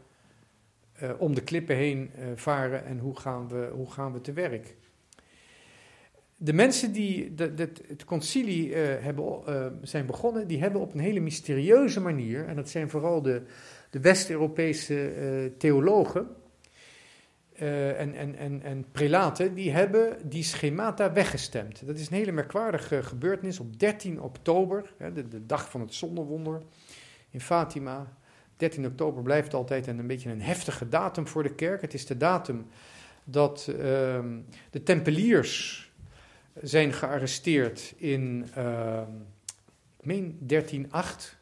uh, 1.01 1.11
om 1.17 1.35
de 1.35 1.41
klippen 1.41 1.75
heen 1.75 2.11
uh, 2.17 2.25
varen 2.35 2.85
en 2.85 2.99
hoe 2.99 3.19
gaan 3.19 3.47
we, 3.47 3.69
hoe 3.73 3.91
gaan 3.91 4.13
we 4.13 4.21
te 4.21 4.33
werk? 4.33 4.75
De 6.35 6.53
mensen 6.53 6.91
die 6.91 7.33
de, 7.33 7.53
het 7.87 8.05
concilie 8.05 8.75
hebben, 8.75 9.41
zijn 9.81 10.05
begonnen, 10.05 10.47
die 10.47 10.59
hebben 10.59 10.81
op 10.81 10.93
een 10.93 10.99
hele 10.99 11.19
mysterieuze 11.19 12.01
manier, 12.01 12.47
en 12.47 12.55
dat 12.55 12.69
zijn 12.69 12.89
vooral 12.89 13.21
de, 13.21 13.41
de 13.89 13.99
West-Europese 13.99 15.51
theologen, 15.57 16.27
en, 17.53 18.13
en, 18.15 18.35
en, 18.35 18.61
en 18.63 18.85
prelaten, 18.91 19.53
die 19.53 19.71
hebben 19.71 20.29
die 20.29 20.43
schemata 20.43 21.13
weggestemd. 21.13 21.85
Dat 21.85 21.97
is 21.97 22.09
een 22.09 22.17
hele 22.17 22.31
merkwaardige 22.31 23.03
gebeurtenis 23.03 23.59
op 23.59 23.79
13 23.79 24.21
oktober, 24.21 24.93
hè, 24.97 25.13
de, 25.13 25.27
de, 25.27 25.45
dag 25.45 25.69
van 25.69 25.81
het 25.81 25.93
zonnewonder 25.93 26.61
in 27.29 27.41
Fatima. 27.41 28.17
13 28.63 28.85
oktober 28.85 29.23
blijft 29.23 29.53
altijd 29.53 29.87
een, 29.87 29.99
een 29.99 30.07
beetje 30.07 30.29
een 30.29 30.41
heftige 30.41 30.89
datum 30.89 31.27
voor 31.27 31.43
de 31.43 31.55
kerk. 31.55 31.81
Het 31.81 31.93
is 31.93 32.05
de 32.05 32.17
datum 32.17 32.65
dat 33.23 33.67
uh, 33.69 33.75
de 34.69 34.83
tempeliers 34.83 35.91
zijn 36.61 36.93
gearresteerd 36.93 37.93
in, 37.97 38.47
uh, 38.57 39.01
ik 39.99 40.05
meen 40.05 40.37
1308. 40.39 41.35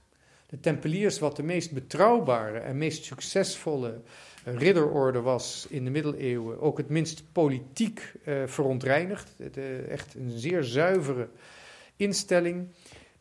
De 0.46 0.60
tempeliers, 0.60 1.20
wat 1.20 1.36
de 1.36 1.44
meest 1.44 1.72
betrouwbare 1.72 2.58
en 2.58 2.78
meest 2.78 3.04
succesvolle 3.04 4.02
ridderorde 4.44 5.22
was 5.22 5.68
in 5.70 5.84
de 5.84 5.90
middeleeuwen 5.90 6.60
ook 6.60 6.78
het 6.78 6.90
minst 6.90 7.24
politiek 7.32 8.14
uh, 8.26 8.44
verontreinigd. 8.46 9.34
Uh, 9.58 9.88
echt 9.88 10.16
een 10.16 10.32
zeer 10.40 10.64
zuivere 10.64 11.30
instelling, 11.96 12.68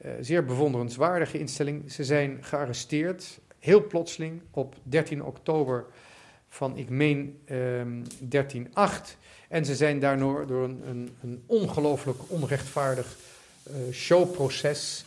uh, 0.04 0.10
zeer 0.20 0.44
bewonderenswaardige 0.44 1.38
instelling. 1.38 1.92
Ze 1.92 2.04
zijn 2.04 2.38
gearresteerd, 2.40 3.40
heel 3.60 3.86
plotseling, 3.86 4.42
op 4.50 4.74
13 4.82 5.24
oktober 5.24 5.84
van, 6.48 6.76
ik 6.76 6.88
meen, 6.88 7.40
1308. 7.46 9.16
En 9.48 9.64
ze 9.64 9.74
zijn 9.74 9.98
daardoor 9.98 10.46
door 10.46 10.64
een, 10.64 10.82
een, 10.86 11.16
een 11.22 11.42
ongelooflijk 11.46 12.18
onrechtvaardig 12.26 13.16
showproces 13.92 15.04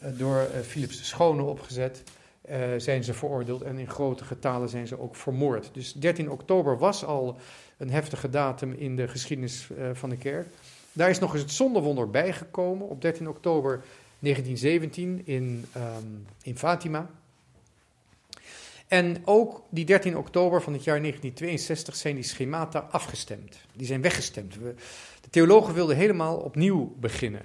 door 0.00 0.46
Philips 0.62 0.98
de 0.98 1.04
Schone 1.04 1.42
opgezet 1.42 2.02
zijn 2.76 3.04
ze 3.04 3.14
veroordeeld 3.14 3.62
en 3.62 3.78
in 3.78 3.88
grote 3.88 4.24
getalen 4.24 4.68
zijn 4.68 4.86
ze 4.86 5.00
ook 5.00 5.16
vermoord. 5.16 5.70
Dus 5.72 5.92
13 5.92 6.30
oktober 6.30 6.78
was 6.78 7.04
al 7.04 7.36
een 7.76 7.90
heftige 7.90 8.30
datum 8.30 8.72
in 8.72 8.96
de 8.96 9.08
geschiedenis 9.08 9.68
van 9.92 10.08
de 10.10 10.16
kerk. 10.16 10.46
Daar 10.92 11.10
is 11.10 11.18
nog 11.18 11.32
eens 11.32 11.42
het 11.42 11.52
zondewonder 11.52 12.10
bijgekomen 12.10 12.88
op 12.88 13.00
13 13.00 13.28
oktober 13.28 13.82
1917 14.18 15.22
in, 15.24 15.64
um, 15.76 16.26
in 16.42 16.58
Fatima. 16.58 17.10
En 18.88 19.22
ook 19.24 19.66
die 19.70 19.84
13 19.84 20.16
oktober 20.16 20.62
van 20.62 20.72
het 20.72 20.84
jaar 20.84 21.00
1962 21.00 21.96
zijn 21.96 22.14
die 22.14 22.24
schemata 22.24 22.78
afgestemd. 22.90 23.60
Die 23.72 23.86
zijn 23.86 24.02
weggestemd. 24.02 24.58
We, 24.58 24.74
de 25.20 25.30
theologen 25.30 25.74
wilden 25.74 25.96
helemaal 25.96 26.36
opnieuw 26.36 26.94
beginnen. 27.00 27.42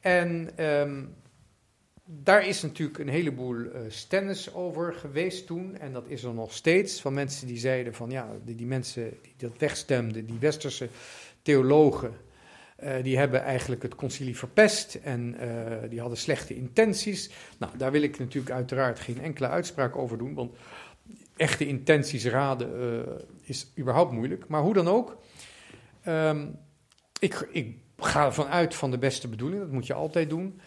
En 0.00 0.50
um, 0.64 1.14
daar 2.04 2.46
is 2.46 2.62
natuurlijk 2.62 2.98
een 2.98 3.08
heleboel 3.08 3.56
uh, 3.56 3.70
stennis 3.88 4.54
over 4.54 4.94
geweest 4.94 5.46
toen. 5.46 5.78
En 5.78 5.92
dat 5.92 6.08
is 6.08 6.22
er 6.22 6.34
nog 6.34 6.52
steeds. 6.52 7.00
Van 7.00 7.14
mensen 7.14 7.46
die 7.46 7.58
zeiden 7.58 7.94
van 7.94 8.10
ja, 8.10 8.28
die 8.44 8.66
mensen 8.66 9.18
die 9.22 9.34
dat 9.36 9.58
wegstemden, 9.58 10.26
die 10.26 10.38
westerse 10.38 10.88
theologen, 11.42 12.12
uh, 12.84 12.92
die 13.02 13.18
hebben 13.18 13.42
eigenlijk 13.42 13.82
het 13.82 13.94
concilie 13.94 14.36
verpest 14.36 14.94
en 14.94 15.36
uh, 15.40 15.90
die 15.90 16.00
hadden 16.00 16.18
slechte 16.18 16.54
intenties. 16.54 17.30
Nou, 17.58 17.76
daar 17.76 17.92
wil 17.92 18.02
ik 18.02 18.18
natuurlijk 18.18 18.54
uiteraard 18.54 19.00
geen 19.00 19.20
enkele 19.20 19.48
uitspraak 19.48 19.96
over 19.96 20.18
doen, 20.18 20.34
want 20.34 20.56
echte 21.36 21.66
intenties 21.66 22.26
raden 22.26 22.70
is 23.42 23.72
überhaupt 23.78 24.12
moeilijk. 24.12 24.48
Maar 24.48 24.62
hoe 24.62 24.74
dan 24.74 24.88
ook, 24.88 25.22
um, 26.06 26.58
ik, 27.20 27.48
ik 27.52 27.76
ga 27.96 28.24
ervan 28.24 28.46
uit 28.46 28.74
van 28.74 28.90
de 28.90 28.98
beste 28.98 29.28
bedoeling, 29.28 29.60
dat 29.60 29.70
moet 29.70 29.86
je 29.86 29.94
altijd 29.94 30.28
doen. 30.28 30.60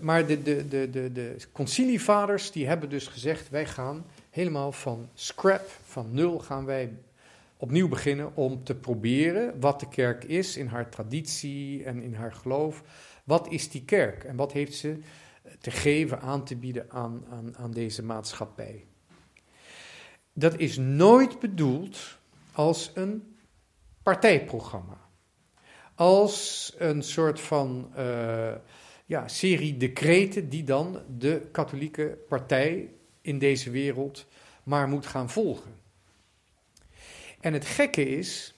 Maar 0.00 0.26
de, 0.26 0.42
de, 0.42 0.68
de, 0.68 0.90
de, 0.90 1.12
de 1.12 1.36
concilievaders 1.52 2.50
die 2.50 2.66
hebben 2.66 2.88
dus 2.88 3.06
gezegd: 3.06 3.48
wij 3.48 3.66
gaan 3.66 4.06
helemaal 4.30 4.72
van 4.72 5.08
scrap, 5.14 5.68
van 5.84 6.08
nul, 6.10 6.38
gaan 6.38 6.64
wij 6.64 6.92
opnieuw 7.64 7.88
beginnen 7.88 8.36
om 8.36 8.64
te 8.64 8.74
proberen 8.74 9.60
wat 9.60 9.80
de 9.80 9.88
kerk 9.88 10.24
is 10.24 10.56
in 10.56 10.66
haar 10.66 10.90
traditie 10.90 11.84
en 11.84 12.02
in 12.02 12.14
haar 12.14 12.32
geloof. 12.32 12.82
Wat 13.24 13.48
is 13.48 13.70
die 13.70 13.84
kerk 13.84 14.24
en 14.24 14.36
wat 14.36 14.52
heeft 14.52 14.74
ze 14.74 14.98
te 15.60 15.70
geven, 15.70 16.20
aan 16.20 16.44
te 16.44 16.56
bieden 16.56 16.90
aan, 16.90 17.24
aan, 17.30 17.56
aan 17.56 17.70
deze 17.70 18.02
maatschappij? 18.02 18.86
Dat 20.32 20.58
is 20.58 20.76
nooit 20.76 21.38
bedoeld 21.38 22.18
als 22.52 22.90
een 22.94 23.36
partijprogramma, 24.02 25.08
als 25.94 26.74
een 26.78 27.02
soort 27.02 27.40
van. 27.40 27.92
Uh, 27.96 28.54
ja, 29.06 29.28
serie 29.28 29.76
decreten 29.76 30.48
die 30.48 30.64
dan 30.64 31.02
de 31.18 31.48
katholieke 31.52 32.18
partij 32.28 32.90
in 33.20 33.38
deze 33.38 33.70
wereld 33.70 34.26
maar 34.62 34.88
moet 34.88 35.06
gaan 35.06 35.30
volgen. 35.30 35.83
En 37.44 37.52
het 37.52 37.64
gekke 37.64 38.08
is 38.08 38.54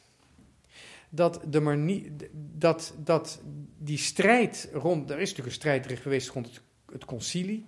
dat, 1.09 1.41
de 1.47 1.61
manier, 1.61 2.11
dat, 2.33 2.95
dat 2.99 3.41
die 3.79 3.99
strijd 3.99 4.69
rond, 4.73 5.11
er 5.11 5.19
is 5.19 5.29
natuurlijk 5.29 5.49
een 5.49 5.61
strijd 5.61 5.99
geweest 5.99 6.29
rond 6.29 6.63
het, 6.93 7.05
concilie, 7.05 7.67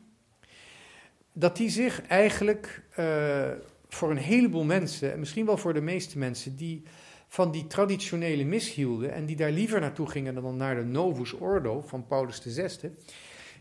dat 1.32 1.56
die 1.56 1.70
zich 1.70 2.02
eigenlijk 2.02 2.82
uh, 2.98 3.50
voor 3.88 4.10
een 4.10 4.16
heleboel 4.16 4.64
mensen, 4.64 5.12
en 5.12 5.18
misschien 5.18 5.46
wel 5.46 5.56
voor 5.56 5.74
de 5.74 5.80
meeste 5.80 6.18
mensen, 6.18 6.56
die 6.56 6.82
van 7.28 7.50
die 7.50 7.66
traditionele 7.66 8.44
mis 8.44 8.74
hielden 8.74 9.12
en 9.12 9.26
die 9.26 9.36
daar 9.36 9.50
liever 9.50 9.80
naartoe 9.80 10.08
gingen 10.08 10.34
dan 10.34 10.56
naar 10.56 10.74
de 10.74 10.84
Novus 10.84 11.32
Ordo 11.32 11.80
van 11.80 12.06
Paulus 12.06 12.38
VI, 12.38 12.90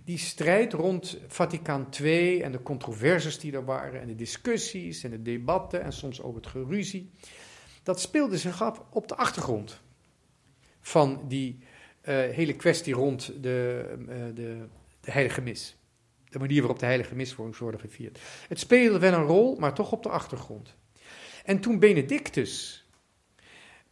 die 0.07 0.17
strijd 0.17 0.73
rond 0.73 1.19
Vaticaan 1.27 1.87
II 2.01 2.41
en 2.41 2.51
de 2.51 2.61
controversies 2.61 3.39
die 3.39 3.53
er 3.53 3.65
waren 3.65 4.01
en 4.01 4.07
de 4.07 4.15
discussies 4.15 5.03
en 5.03 5.09
de 5.09 5.21
debatten 5.21 5.83
en 5.83 5.93
soms 5.93 6.21
ook 6.21 6.35
het 6.35 6.47
geruzie, 6.47 7.11
dat 7.87 7.99
speelde 7.99 8.37
zich 8.37 8.61
af 8.61 8.81
op 8.89 9.07
de 9.07 9.15
achtergrond 9.15 9.81
van 10.81 11.21
die 11.27 11.57
uh, 11.59 12.15
hele 12.15 12.55
kwestie 12.55 12.93
rond 12.93 13.31
de, 13.41 13.85
uh, 13.99 14.07
de, 14.35 14.57
de 14.99 15.11
heilige 15.11 15.41
mis. 15.41 15.75
De 16.29 16.39
manier 16.39 16.59
waarop 16.59 16.79
de 16.79 16.85
heilige 16.85 17.15
mis 17.15 17.35
worden 17.35 17.79
gevierd. 17.79 18.19
Het 18.47 18.59
speelde 18.59 18.99
wel 18.99 19.13
een 19.13 19.25
rol, 19.25 19.55
maar 19.55 19.73
toch 19.73 19.91
op 19.91 20.03
de 20.03 20.09
achtergrond. 20.09 20.75
En 21.45 21.59
toen 21.59 21.79
Benedictus 21.79 22.85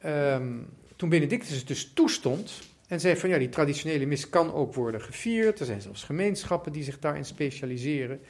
Um, 0.06 0.70
toen 0.96 1.10
Benedictus 1.10 1.58
het 1.58 1.68
dus 1.68 1.94
toestond 1.94 2.60
en 2.88 3.00
zei 3.00 3.16
van 3.16 3.30
ja, 3.30 3.38
die 3.38 3.50
traditionele 3.50 4.06
mis 4.06 4.30
kan 4.30 4.54
ook 4.54 4.74
worden 4.74 5.02
gevierd. 5.02 5.60
Er 5.60 5.66
zijn 5.66 5.82
zelfs 5.82 6.04
gemeenschappen 6.04 6.72
die 6.72 6.84
zich 6.84 7.00
daarin 7.00 7.26
specialiseren. 7.26 8.22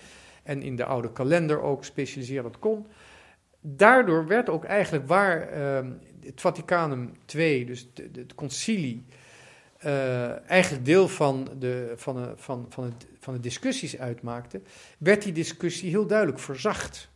En 0.43 0.62
in 0.62 0.75
de 0.75 0.86
oude 0.86 1.12
kalender 1.12 1.62
ook 1.62 1.86
specialiseren, 1.86 2.43
dat 2.43 2.60
kon. 2.60 2.88
Daardoor 3.67 4.27
werd 4.27 4.50
ook 4.50 4.63
eigenlijk 4.63 5.07
waar 5.07 5.67
um, 5.77 6.00
het 6.24 6.41
Vaticanum 6.41 7.12
II, 7.36 7.65
dus 7.65 7.89
het 8.13 8.36
concilie, 8.36 9.05
uh, 9.86 10.50
eigenlijk 10.50 10.86
deel 10.86 11.07
van 11.07 11.50
de, 11.60 11.93
van, 11.95 12.15
de, 12.15 12.34
van, 12.36 12.65
van, 12.69 12.93
van 13.19 13.34
de 13.34 13.39
discussies 13.39 13.98
uitmaakte, 13.98 14.62
werd 14.98 15.24
die 15.24 15.34
discussie 15.34 15.89
heel 15.89 16.07
duidelijk 16.07 16.39
verzacht 16.39 17.10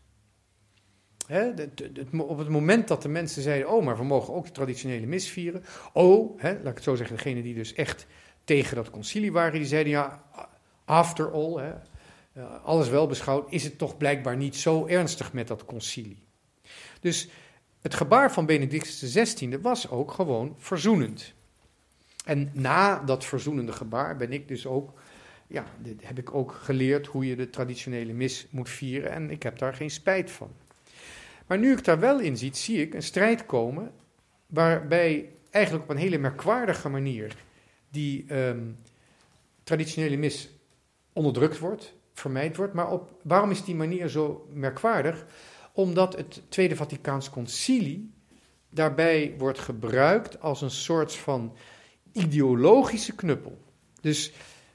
op 2.18 2.38
het 2.38 2.50
moment 2.50 2.88
dat 2.88 3.01
de 3.01 3.10
mensen 3.10 3.41
zeiden, 3.41 3.70
oh, 3.70 3.86
maar 3.86 3.98
we 3.98 4.03
mogen 4.03 4.34
ook 4.34 4.46
de 4.46 4.51
traditionele 4.51 5.06
mis 5.06 5.29
vieren. 5.29 5.63
Oh, 5.94 6.41
laat 6.41 6.53
ik 6.53 6.63
het 6.63 6.84
zo 6.84 6.96
zeggen, 6.96 7.15
degene 7.15 7.41
die 7.41 7.53
dus 7.53 7.74
echt 7.74 8.08
tegen 8.44 8.75
dat 8.75 8.89
concilie 8.89 9.32
waren, 9.32 9.60
die 9.60 9.65
zeiden, 9.65 9.91
ja, 9.91 10.24
after 10.86 11.32
all, 11.32 11.74
alles 12.63 12.89
wel 12.89 13.08
beschouwd, 13.08 13.51
is 13.51 13.63
het 13.63 13.77
toch 13.77 13.98
blijkbaar 13.98 14.38
niet 14.38 14.56
zo 14.56 14.88
ernstig 14.88 15.34
met 15.34 15.48
dat 15.48 15.65
concilie. 15.65 16.27
Dus 17.00 17.29
het 17.82 17.94
gebaar 17.94 18.32
van 18.32 18.46
Benedictus 18.46 19.13
XVI 19.13 19.58
was 19.62 19.89
ook 19.89 20.12
gewoon 20.12 20.56
verzoenend. 20.58 21.34
En 22.25 22.50
na 22.53 23.00
dat 23.00 23.25
verzoenende 23.25 23.72
gebaar 23.72 24.18
ben 24.18 24.32
ik 24.32 24.48
dus 24.48 24.65
ook, 24.65 24.94
ja, 25.48 25.65
heb 26.01 26.18
ik 26.18 26.34
ook 26.34 26.51
geleerd 26.51 27.08
hoe 27.08 27.25
je 27.27 27.36
de 27.36 27.50
traditionele 27.50 28.13
mis 28.13 28.48
moet 28.50 28.70
vieren 28.70 29.12
en 29.12 29.32
ik 29.32 29.44
heb 29.44 29.58
daar 29.58 29.74
geen 29.74 29.91
spijt 29.91 30.32
van. 30.32 30.51
Maar 31.48 31.58
nu 31.58 31.72
ik 31.72 31.84
daar 31.84 32.00
wel 32.00 32.20
in 32.20 32.38
ziet, 32.38 32.58
zie 32.58 32.82
ik 32.82 32.94
een 32.94 33.03
strijd 33.03 33.46
komen 33.46 33.91
waarbij 34.46 35.29
eigenlijk 35.50 35.84
op 35.84 35.89
een 35.89 36.01
hele 36.01 36.18
merkwaardige 36.18 36.89
manier 36.89 37.36
die 37.89 38.36
um, 38.36 38.77
traditionele 39.63 40.18
mis 40.18 40.50
onderdrukt 41.13 41.60
wordt, 41.60 41.94
vermijd 42.13 42.56
wordt. 42.56 42.74
Maar 42.74 42.91
op, 42.91 43.12
waarom 43.22 43.51
is 43.51 43.63
die 43.63 43.75
manier 43.75 44.08
zo 44.08 44.48
merkwaardig? 44.53 45.25
Omdat 45.79 46.15
het 46.15 46.41
Tweede 46.50 46.75
Vaticaans 46.75 47.29
Concilie 47.29 48.12
daarbij 48.69 49.36
wordt 49.38 49.59
gebruikt 49.59 50.41
als 50.41 50.62
een 50.62 50.71
soort 50.71 51.15
van 51.15 51.55
ideologische 52.12 53.15
knuppel. 53.15 53.57
Dus 54.01 54.31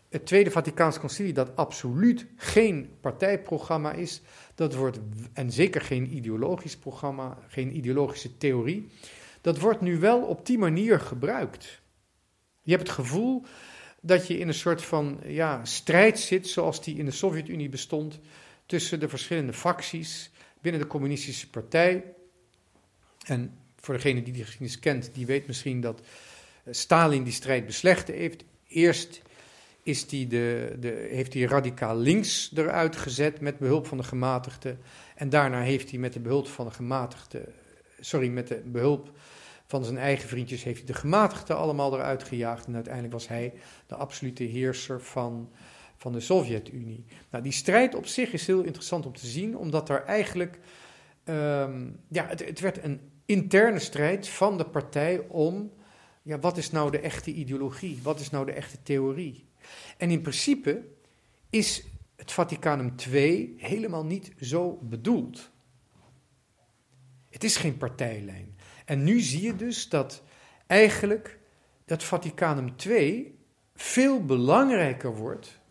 het 0.09 0.27
Tweede 0.27 0.51
Vaticaans 0.51 0.99
Concilie, 0.99 1.33
dat 1.33 1.57
absoluut 1.57 2.27
geen 2.37 2.91
partijprogramma 3.01 3.93
is, 3.93 4.21
dat 4.55 4.75
wordt, 4.75 5.01
en 5.33 5.53
zeker 5.53 5.81
geen 5.81 6.17
ideologisch 6.17 6.77
programma, 6.77 7.39
geen 7.49 7.77
ideologische 7.77 8.37
theorie, 8.37 8.89
dat 9.41 9.59
wordt 9.59 9.81
nu 9.81 9.99
wel 9.99 10.23
op 10.23 10.47
die 10.47 10.59
manier 10.59 11.01
gebruikt. 11.01 11.81
Je 12.63 12.71
hebt 12.71 12.89
het 12.89 12.97
gevoel 12.97 13.43
dat 14.01 14.27
je 14.27 14.39
in 14.39 14.49
een 14.49 14.55
soort 14.55 14.83
van 14.83 15.21
ja, 15.27 15.65
strijd 15.65 16.19
zit, 16.19 16.49
zoals 16.49 16.83
die 16.83 16.97
in 16.97 17.05
de 17.05 17.11
Sovjet-Unie 17.11 17.69
bestond, 17.69 18.21
tussen 18.67 19.01
de 19.01 19.09
verschillende 19.09 19.53
facties 19.53 20.33
binnen 20.65 20.83
de 20.83 20.89
communistische 20.89 21.51
partij. 21.51 22.05
En 23.27 23.59
voor 23.77 23.95
degene 23.95 24.23
die 24.23 24.33
die 24.33 24.45
geschiedenis 24.45 24.79
kent, 24.79 25.11
die 25.15 25.27
weet 25.27 25.47
misschien 25.47 25.81
dat 25.81 26.01
eh, 26.01 26.75
Stalin 26.75 27.23
die 27.23 27.33
strijd 27.33 27.67
beslecht 27.67 28.09
heeft. 28.09 28.45
Eerst 28.69 29.23
is 29.83 30.09
de, 30.09 30.27
de, 30.81 31.09
heeft 31.11 31.35
hij 31.35 31.43
radicaal 31.43 31.97
links 31.97 32.53
eruit 32.55 32.97
gezet 32.97 33.41
met 33.41 33.59
behulp 33.59 33.87
van 33.87 33.99
de 33.99 34.05
gematigden. 34.05 34.79
En 35.15 35.29
daarna 35.29 35.61
heeft 35.61 35.91
hij 35.91 35.99
met 35.99 36.13
de 36.13 36.21
behulp 36.21 36.49
van 36.49 36.67
de 36.67 36.73
gematigden, 36.73 37.45
sorry, 38.01 38.29
met 38.29 38.49
de 38.49 38.63
behulp 38.65 39.11
van 39.67 39.85
zijn 39.85 39.99
eigen 39.99 40.29
vriendjes, 40.29 40.63
heeft 40.63 40.79
hij 40.79 40.87
de 40.87 40.95
gematigden 40.95 41.57
allemaal 41.57 41.95
eruit 41.95 42.23
gejaagd. 42.23 42.67
En 42.67 42.75
uiteindelijk 42.75 43.13
was 43.13 43.29
hij 43.29 43.53
de 43.87 43.95
absolute 43.95 44.45
heerser 44.45 45.01
van, 45.01 45.51
van 46.05 46.13
de 46.13 46.21
Sovjet-Unie. 46.21 47.05
Nou, 47.31 47.43
die 47.43 47.53
strijd 47.53 47.95
op 47.95 48.07
zich 48.07 48.33
is 48.33 48.47
heel 48.47 48.63
interessant 48.63 49.07
om 49.07 49.13
te 49.13 49.27
zien, 49.27 49.57
omdat 49.57 49.89
er 49.89 50.03
eigenlijk, 50.03 50.59
ehm, 51.25 51.91
ja, 52.09 52.27
het, 52.27 52.45
het 52.45 52.61
werd 52.61 52.85
een 52.85 53.01
interne 53.27 53.79
strijd 53.79 54.29
van 54.29 54.59
de 54.59 54.65
partij 54.65 55.19
om, 55.29 55.73
ja, 56.23 56.39
wat 56.39 56.57
is 56.57 56.71
nou 56.71 56.91
de 56.91 56.99
echte 56.99 57.33
ideologie? 57.33 58.01
Wat 58.03 58.21
is 58.21 58.31
nou 58.31 58.47
de 58.47 58.53
echte 58.53 58.83
theorie? 58.83 59.49
En 59.97 60.11
in 60.11 60.21
principe 60.21 60.85
is 61.51 61.85
het 62.17 62.33
Vaticanum 62.33 62.95
II 63.13 63.55
helemaal 63.59 64.05
niet 64.05 64.33
zo 64.41 64.79
bedoeld. 64.83 65.51
Het 67.31 67.45
is 67.45 67.57
geen 67.57 67.77
partijlijn. 67.77 68.57
En 68.85 69.05
nu 69.05 69.21
zie 69.21 69.43
je 69.43 69.57
dus 69.57 69.89
dat 69.89 70.23
eigenlijk 70.67 71.39
dat 71.85 72.05
Vaticanum 72.05 72.75
II 72.87 73.39
veel 73.75 74.25
belangrijker 74.25 75.17
wordt 75.17 75.63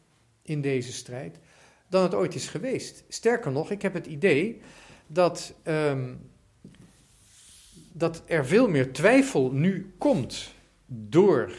in 0.44 0.62
deze 0.62 0.94
strijd 0.94 1.40
dan 1.88 2.04
het 2.04 2.14
ooit 2.14 2.36
is 2.36 2.48
geweest. 2.48 3.04
Sterker 3.08 3.52
nog, 3.52 3.72
ik 3.72 3.82
heb 3.82 3.94
het 3.94 4.06
idee 4.06 4.62
dat, 5.08 5.54
um, 5.64 6.30
dat 7.92 8.24
er 8.26 8.46
veel 8.46 8.70
meer 8.70 8.94
twijfel 8.94 9.52
nu 9.52 9.94
komt 9.98 10.54
door 10.86 11.52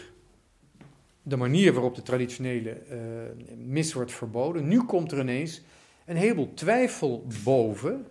de 1.22 1.36
manier 1.36 1.72
waarop 1.72 1.94
de 1.94 2.02
traditionele 2.02 2.82
uh, 2.90 3.56
mis 3.56 3.92
wordt 3.92 4.12
verboden. 4.12 4.68
Nu 4.68 4.82
komt 4.82 5.12
er 5.12 5.20
ineens 5.20 5.62
een 6.06 6.16
heleboel 6.16 6.54
twijfel 6.54 7.26
boven 7.44 8.06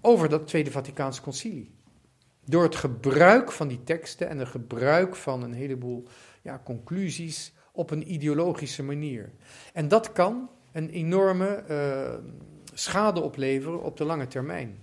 over 0.00 0.28
dat 0.28 0.46
Tweede 0.46 0.70
Vaticaanse 0.70 1.22
Concilie. 1.22 1.70
Door 2.44 2.62
het 2.62 2.76
gebruik 2.76 3.52
van 3.52 3.68
die 3.68 3.84
teksten 3.84 4.28
en 4.28 4.38
het 4.38 4.48
gebruik 4.48 5.16
van 5.16 5.42
een 5.42 5.52
heleboel 5.52 6.06
ja, 6.42 6.60
conclusies 6.64 7.52
op 7.76 7.90
een 7.90 8.12
ideologische 8.12 8.82
manier. 8.82 9.32
En 9.72 9.88
dat 9.88 10.12
kan 10.12 10.50
een 10.72 10.90
enorme 10.90 11.64
uh, 11.70 12.14
schade 12.72 13.20
opleveren 13.20 13.82
op 13.82 13.96
de 13.96 14.04
lange 14.04 14.26
termijn. 14.26 14.78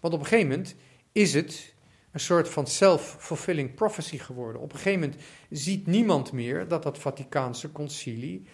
Want 0.00 0.14
op 0.14 0.20
een 0.20 0.26
gegeven 0.26 0.48
moment 0.48 0.74
is 1.12 1.34
het 1.34 1.74
een 2.10 2.20
soort 2.20 2.48
van 2.48 2.66
self-fulfilling 2.66 3.74
prophecy 3.74 4.18
geworden. 4.18 4.62
Op 4.62 4.72
een 4.72 4.78
gegeven 4.78 5.00
moment 5.00 5.20
ziet 5.50 5.86
niemand 5.86 6.32
meer 6.32 6.68
dat 6.68 6.82
dat 6.82 6.98
Vaticaanse 6.98 7.72
concilie 7.72 8.46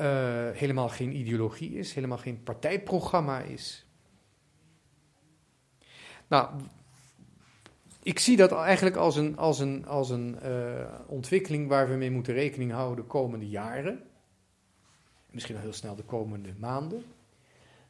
uh, 0.00 0.50
helemaal 0.52 0.88
geen 0.88 1.16
ideologie 1.16 1.74
is, 1.74 1.94
helemaal 1.94 2.18
geen 2.18 2.42
partijprogramma 2.42 3.40
is. 3.40 3.86
Nou, 6.28 6.50
ik 8.02 8.18
zie 8.18 8.36
dat 8.36 8.52
eigenlijk 8.52 8.96
als 8.96 9.16
een, 9.16 9.36
als 9.36 9.58
een, 9.58 9.86
als 9.86 10.10
een 10.10 10.38
uh, 10.44 10.84
ontwikkeling 11.06 11.68
waar 11.68 11.88
we 11.88 11.94
mee 11.94 12.10
moeten 12.10 12.34
rekening 12.34 12.72
houden 12.72 13.04
de 13.04 13.10
komende 13.10 13.48
jaren. 13.48 14.02
Misschien 15.30 15.56
al 15.56 15.62
heel 15.62 15.72
snel 15.72 15.94
de 15.94 16.02
komende 16.02 16.54
maanden. 16.58 17.04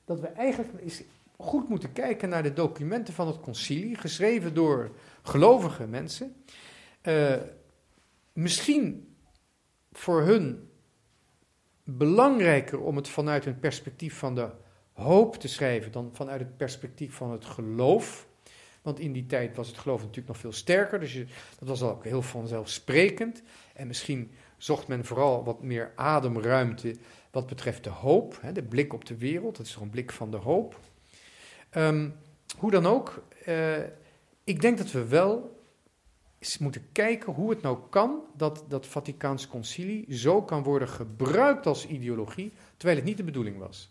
Dat 0.04 0.20
we 0.20 0.26
eigenlijk 0.26 0.82
eens 0.82 1.02
goed 1.36 1.68
moeten 1.68 1.92
kijken 1.92 2.28
naar 2.28 2.42
de 2.42 2.52
documenten 2.52 3.14
van 3.14 3.26
het 3.26 3.40
concilie, 3.40 3.96
geschreven 3.96 4.54
door 4.54 4.90
gelovige 5.22 5.86
mensen. 5.86 6.36
Uh, 7.02 7.36
misschien 8.32 9.14
voor 9.92 10.22
hun 10.22 10.68
belangrijker 11.84 12.80
om 12.80 12.96
het 12.96 13.08
vanuit 13.08 13.46
een 13.46 13.58
perspectief 13.58 14.18
van 14.18 14.34
de 14.34 14.50
hoop 14.92 15.36
te 15.36 15.48
schrijven 15.48 15.92
dan 15.92 16.10
vanuit 16.12 16.40
het 16.40 16.56
perspectief 16.56 17.14
van 17.14 17.30
het 17.30 17.44
geloof. 17.44 18.30
Want 18.82 18.98
in 18.98 19.12
die 19.12 19.26
tijd 19.26 19.56
was 19.56 19.68
het 19.68 19.78
geloof 19.78 20.00
natuurlijk 20.00 20.28
nog 20.28 20.38
veel 20.38 20.52
sterker. 20.52 21.00
Dus 21.00 21.14
dat 21.58 21.68
was 21.68 21.82
ook 21.82 22.04
heel 22.04 22.22
vanzelfsprekend. 22.22 23.42
En 23.74 23.86
misschien 23.86 24.30
zocht 24.56 24.88
men 24.88 25.04
vooral 25.04 25.44
wat 25.44 25.62
meer 25.62 25.92
ademruimte 25.96 26.96
wat 27.30 27.46
betreft 27.46 27.84
de 27.84 27.90
hoop. 27.90 28.38
Hè, 28.40 28.52
de 28.52 28.62
blik 28.62 28.92
op 28.92 29.04
de 29.04 29.16
wereld. 29.16 29.56
Dat 29.56 29.66
is 29.66 29.72
toch 29.72 29.82
een 29.82 29.90
blik 29.90 30.12
van 30.12 30.30
de 30.30 30.36
hoop. 30.36 30.78
Um, 31.76 32.14
hoe 32.58 32.70
dan 32.70 32.86
ook. 32.86 33.24
Uh, 33.46 33.78
ik 34.44 34.60
denk 34.60 34.78
dat 34.78 34.90
we 34.90 35.06
wel 35.06 35.60
eens 36.38 36.58
moeten 36.58 36.86
kijken 36.92 37.32
hoe 37.32 37.50
het 37.50 37.62
nou 37.62 37.78
kan 37.90 38.22
dat 38.36 38.64
dat 38.68 38.86
Vaticaans 38.86 39.48
concilie 39.48 40.14
zo 40.14 40.42
kan 40.42 40.62
worden 40.62 40.88
gebruikt 40.88 41.66
als 41.66 41.86
ideologie, 41.86 42.52
terwijl 42.76 42.98
het 42.98 43.06
niet 43.08 43.16
de 43.16 43.24
bedoeling 43.24 43.58
was. 43.58 43.90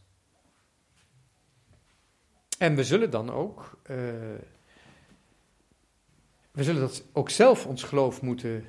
En 2.57 2.75
we 2.75 2.83
zullen 2.83 3.09
dan 3.09 3.29
ook 3.29 3.81
uh, 3.89 3.97
we 6.51 6.63
zullen 6.63 6.81
dat 6.81 7.03
ook 7.11 7.29
zelf 7.29 7.65
ons 7.65 7.83
geloof 7.83 8.21
moeten 8.21 8.65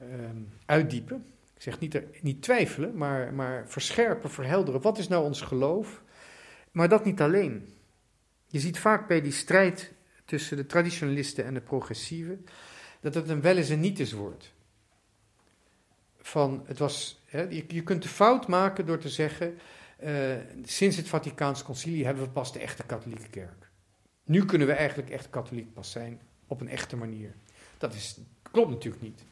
um, 0.00 0.48
uitdiepen. 0.66 1.26
Ik 1.54 1.62
zeg 1.62 1.80
niet, 1.80 1.94
er, 1.94 2.04
niet 2.20 2.42
twijfelen, 2.42 2.96
maar, 2.96 3.34
maar 3.34 3.68
verscherpen, 3.68 4.30
verhelderen. 4.30 4.80
Wat 4.80 4.98
is 4.98 5.08
nou 5.08 5.24
ons 5.24 5.40
geloof? 5.40 6.02
Maar 6.70 6.88
dat 6.88 7.04
niet 7.04 7.20
alleen. 7.20 7.74
Je 8.46 8.60
ziet 8.60 8.78
vaak 8.78 9.08
bij 9.08 9.20
die 9.20 9.32
strijd 9.32 9.92
tussen 10.24 10.56
de 10.56 10.66
traditionalisten 10.66 11.44
en 11.44 11.54
de 11.54 11.60
progressieven 11.60 12.46
dat 13.00 13.14
het 13.14 13.28
een 13.28 13.40
wel 13.40 13.56
eens 13.56 13.68
een 13.68 13.80
niet 13.80 13.98
eens 13.98 14.12
wordt. 14.12 14.52
Van, 16.18 16.62
het 16.66 16.78
was, 16.78 17.22
hè, 17.26 17.42
je, 17.42 17.64
je, 17.68 17.82
kunt 17.82 18.02
de 18.02 18.08
fout 18.08 18.46
maken 18.46 18.86
door 18.86 18.98
te 18.98 19.08
zeggen, 19.08 19.58
uh, 20.04 20.36
sinds 20.64 20.96
het 20.96 21.08
Vaticaans 21.08 21.62
concilie 21.62 22.04
hebben 22.04 22.24
we 22.24 22.30
pas 22.30 22.52
de 22.52 22.58
echte 22.58 22.82
katholieke 22.86 23.28
kerk. 23.30 23.70
Nu 24.24 24.44
kunnen 24.44 24.66
we 24.66 24.72
eigenlijk 24.72 25.10
echt 25.10 25.30
katholiek 25.30 25.72
pas 25.72 25.90
zijn 25.90 26.20
op 26.48 26.60
een 26.60 26.68
echte 26.68 26.96
manier. 26.96 27.34
Dat 27.78 27.94
is, 27.94 28.18
klopt 28.42 28.70
natuurlijk 28.70 29.02
niet. 29.02 29.24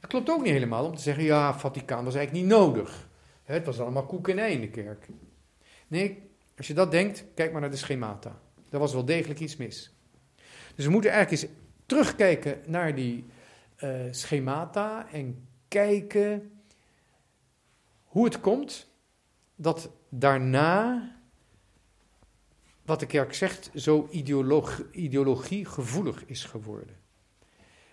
Het 0.00 0.10
klopt 0.10 0.30
ook 0.30 0.42
niet 0.42 0.52
helemaal 0.52 0.84
om 0.84 0.96
te 0.96 1.02
zeggen, 1.02 1.24
ja, 1.24 1.58
Vaticaan 1.58 2.04
was 2.04 2.14
eigenlijk 2.14 2.46
niet 2.46 2.56
nodig. 2.56 3.08
Het 3.44 3.66
was 3.66 3.80
allemaal 3.80 4.06
koek 4.06 4.28
en 4.28 4.38
ei 4.38 4.54
in 4.54 4.60
de 4.60 4.68
kerk. 4.68 5.08
Nee, 5.88 6.22
als 6.56 6.66
je 6.66 6.74
dat 6.74 6.90
denkt, 6.90 7.24
kijk 7.34 7.52
maar 7.52 7.60
naar 7.60 7.70
de 7.70 7.76
schemata. 7.76 8.40
Daar 8.68 8.80
was 8.80 8.92
wel 8.92 9.04
degelijk 9.04 9.40
iets 9.40 9.56
mis. 9.56 9.94
Dus 10.74 10.84
we 10.84 10.90
moeten 10.90 11.10
eigenlijk 11.10 11.42
eens 11.42 11.52
terugkijken 11.86 12.60
naar 12.66 12.94
die 12.94 13.24
uh, 13.84 14.00
schemata 14.10 15.08
en 15.12 15.48
kijken 15.68 16.52
hoe 18.04 18.24
het 18.24 18.40
komt 18.40 18.86
dat 19.54 19.90
daarna 20.08 21.10
wat 22.90 23.00
de 23.00 23.06
kerk 23.06 23.34
zegt, 23.34 23.70
zo 23.74 24.08
ideologiegevoelig 24.90 26.24
is 26.26 26.44
geworden. 26.44 26.96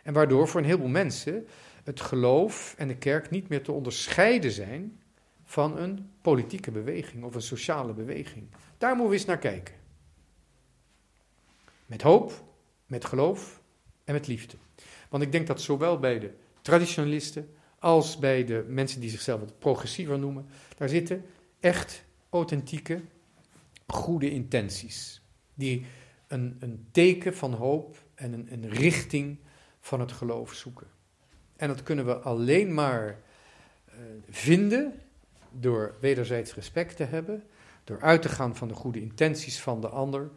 En 0.03 0.13
waardoor 0.13 0.47
voor 0.47 0.59
een 0.59 0.65
heleboel 0.65 0.87
mensen 0.87 1.47
het 1.83 2.01
geloof 2.01 2.75
en 2.77 2.87
de 2.87 2.97
kerk 2.97 3.29
niet 3.29 3.49
meer 3.49 3.63
te 3.63 3.71
onderscheiden 3.71 4.51
zijn 4.51 5.01
van 5.43 5.77
een 5.77 6.09
politieke 6.21 6.71
beweging 6.71 7.23
of 7.23 7.35
een 7.35 7.41
sociale 7.41 7.93
beweging. 7.93 8.47
Daar 8.77 8.89
moeten 8.89 9.09
we 9.09 9.15
eens 9.15 9.25
naar 9.25 9.37
kijken. 9.37 9.75
Met 11.85 12.01
hoop, 12.01 12.43
met 12.85 13.05
geloof 13.05 13.61
en 14.03 14.13
met 14.13 14.27
liefde. 14.27 14.57
Want 15.09 15.23
ik 15.23 15.31
denk 15.31 15.47
dat 15.47 15.61
zowel 15.61 15.99
bij 15.99 16.19
de 16.19 16.33
traditionalisten 16.61 17.55
als 17.79 18.17
bij 18.17 18.43
de 18.43 18.65
mensen 18.67 19.01
die 19.01 19.09
zichzelf 19.09 19.41
het 19.41 19.59
progressiever 19.59 20.19
noemen, 20.19 20.45
daar 20.77 20.89
zitten 20.89 21.25
echt 21.59 22.03
authentieke 22.29 23.01
goede 23.87 24.31
intenties. 24.31 25.21
Die 25.53 25.85
een, 26.27 26.57
een 26.59 26.87
teken 26.91 27.35
van 27.35 27.53
hoop 27.53 27.97
en 28.15 28.33
een, 28.33 28.47
een 28.51 28.69
richting 28.69 29.37
van 29.79 29.99
het 29.99 30.11
geloof 30.11 30.53
zoeken. 30.53 30.87
En 31.55 31.67
dat 31.67 31.83
kunnen 31.83 32.05
we 32.05 32.15
alleen 32.15 32.73
maar 32.73 33.19
uh, 33.89 33.95
vinden 34.29 35.01
door 35.51 35.95
wederzijds 35.99 36.53
respect 36.53 36.95
te 36.95 37.03
hebben, 37.03 37.43
door 37.83 38.01
uit 38.01 38.21
te 38.21 38.29
gaan 38.29 38.55
van 38.55 38.67
de 38.67 38.73
goede 38.73 39.01
intenties 39.01 39.61
van 39.61 39.81
de 39.81 39.87
ander 39.87 40.31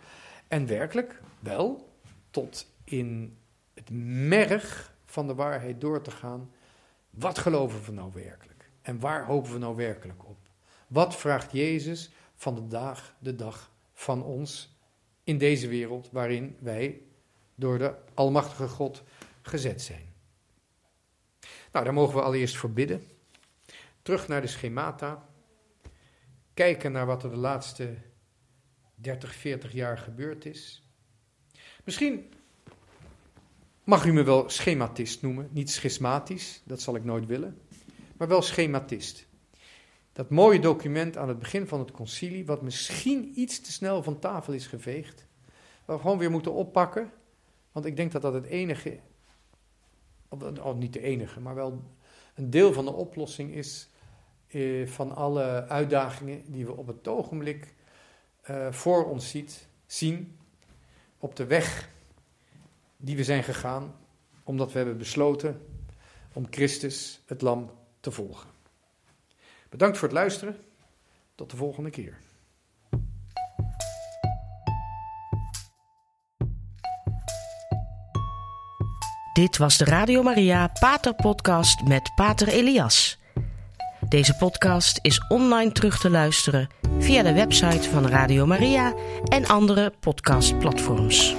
en 0.49 0.67
werkelijk 0.67 1.23
wel 1.41 1.93
tot 2.31 2.73
in 2.85 3.37
het 3.75 3.91
merg 4.29 4.95
van 5.05 5.27
de 5.27 5.35
waarheid 5.35 5.81
door 5.81 6.03
te 6.03 6.11
gaan 6.11 6.51
Wat 7.11 7.39
geloven 7.39 7.85
we 7.85 7.93
nou 7.93 8.11
werkelijk? 8.15 8.71
En 8.83 9.01
waar 9.01 9.25
hopen 9.25 9.53
we 9.53 9.59
nou 9.59 9.77
werkelijk 9.77 10.29
op? 10.29 10.39
Wat 10.87 11.17
vraagt 11.17 11.53
Jezus 11.53 12.11
van 12.41 12.55
de 12.55 12.67
dag, 12.67 13.15
de 13.19 13.35
dag 13.35 13.71
van 13.93 14.23
ons 14.23 14.77
in 15.25 15.39
deze 15.39 15.69
wereld 15.69 16.09
waarin 16.11 16.57
wij 16.61 17.03
door 17.55 17.79
de 17.79 17.95
Almachtige 18.15 18.69
God 18.69 19.03
gezet 19.43 19.83
zijn? 19.83 20.13
Nou, 21.73 21.85
daar 21.85 21.95
mogen 21.95 22.15
we 22.15 22.23
allereerst 22.23 22.57
voor 22.57 22.71
bidden. 22.71 23.03
Terug 24.03 24.29
naar 24.29 24.41
de 24.41 24.47
schemata. 24.47 25.29
Kijken 26.55 26.93
naar 26.93 27.07
wat 27.07 27.23
er 27.23 27.31
de 27.31 27.37
laatste 27.37 27.95
30, 28.95 29.35
40 29.35 29.73
jaar 29.73 29.99
gebeurd 29.99 30.45
is. 30.45 30.83
Misschien 31.85 32.33
mag 33.85 34.05
u 34.05 34.13
me 34.13 34.23
wel 34.23 34.49
schematist 34.49 35.23
noemen, 35.23 35.49
niet 35.53 35.71
schismatisch, 35.71 36.63
dat 36.65 36.81
zal 36.81 36.95
ik 36.95 37.05
nooit 37.05 37.27
willen, 37.27 37.61
maar 38.17 38.29
wel 38.29 38.43
schematist. 38.43 39.29
Dat 40.21 40.31
mooie 40.31 40.61
document 40.61 41.17
aan 41.17 41.29
het 41.29 41.39
begin 41.39 41.67
van 41.67 41.79
het 41.79 41.91
concilie, 41.91 42.47
wat 42.47 42.63
misschien 42.63 43.33
iets 43.35 43.61
te 43.61 43.73
snel 43.73 44.03
van 44.03 44.19
tafel 44.19 44.53
is 44.53 44.67
geveegd, 44.67 45.27
waar 45.85 45.97
we 45.97 46.03
gewoon 46.03 46.19
weer 46.19 46.31
moeten 46.31 46.53
oppakken, 46.53 47.13
want 47.73 47.87
ik 47.87 47.97
denk 47.97 48.13
dat 48.13 48.23
dat 48.23 48.35
het 48.35 48.45
enige, 48.45 48.99
of 50.63 50.77
niet 50.77 50.93
de 50.93 51.01
enige, 51.01 51.41
maar 51.41 51.55
wel 51.55 51.83
een 52.35 52.51
deel 52.51 52.73
van 52.73 52.85
de 52.85 52.93
oplossing 52.93 53.55
is 53.55 53.89
eh, 54.47 54.87
van 54.87 55.15
alle 55.15 55.67
uitdagingen 55.69 56.43
die 56.47 56.67
we 56.67 56.77
op 56.77 56.87
het 56.87 57.09
ogenblik 57.09 57.75
uh, 58.51 58.73
voor 58.73 59.05
ons 59.05 59.31
ziet, 59.31 59.69
zien 59.87 60.39
op 61.19 61.37
de 61.37 61.47
weg 61.47 61.91
die 62.97 63.17
we 63.17 63.25
zijn 63.25 63.43
gegaan, 63.43 63.95
omdat 64.45 64.73
we 64.73 64.79
hebben 64.79 64.99
besloten 64.99 65.61
om 66.33 66.47
Christus, 66.51 67.23
het 67.27 67.43
Lam, 67.43 67.71
te 68.01 68.11
volgen. 68.11 68.60
Bedankt 69.71 69.99
voor 69.99 70.09
het 70.09 70.17
luisteren. 70.17 70.57
Tot 71.35 71.51
de 71.51 71.57
volgende 71.57 71.91
keer. 71.91 72.19
Dit 79.33 79.57
was 79.57 79.79
de 79.79 79.85
Radio 79.85 80.23
Maria 80.23 80.71
Pater 80.81 81.15
Podcast 81.15 81.83
met 81.85 82.13
Pater 82.15 82.49
Elias. 82.49 83.19
Deze 84.09 84.37
podcast 84.37 84.99
is 85.03 85.25
online 85.29 85.73
terug 85.73 85.99
te 85.99 86.11
luisteren 86.11 86.69
via 86.99 87.23
de 87.23 87.33
website 87.33 87.91
van 87.91 88.07
Radio 88.07 88.47
Maria 88.47 88.95
en 89.25 89.47
andere 89.47 89.93
podcastplatforms. 90.01 91.35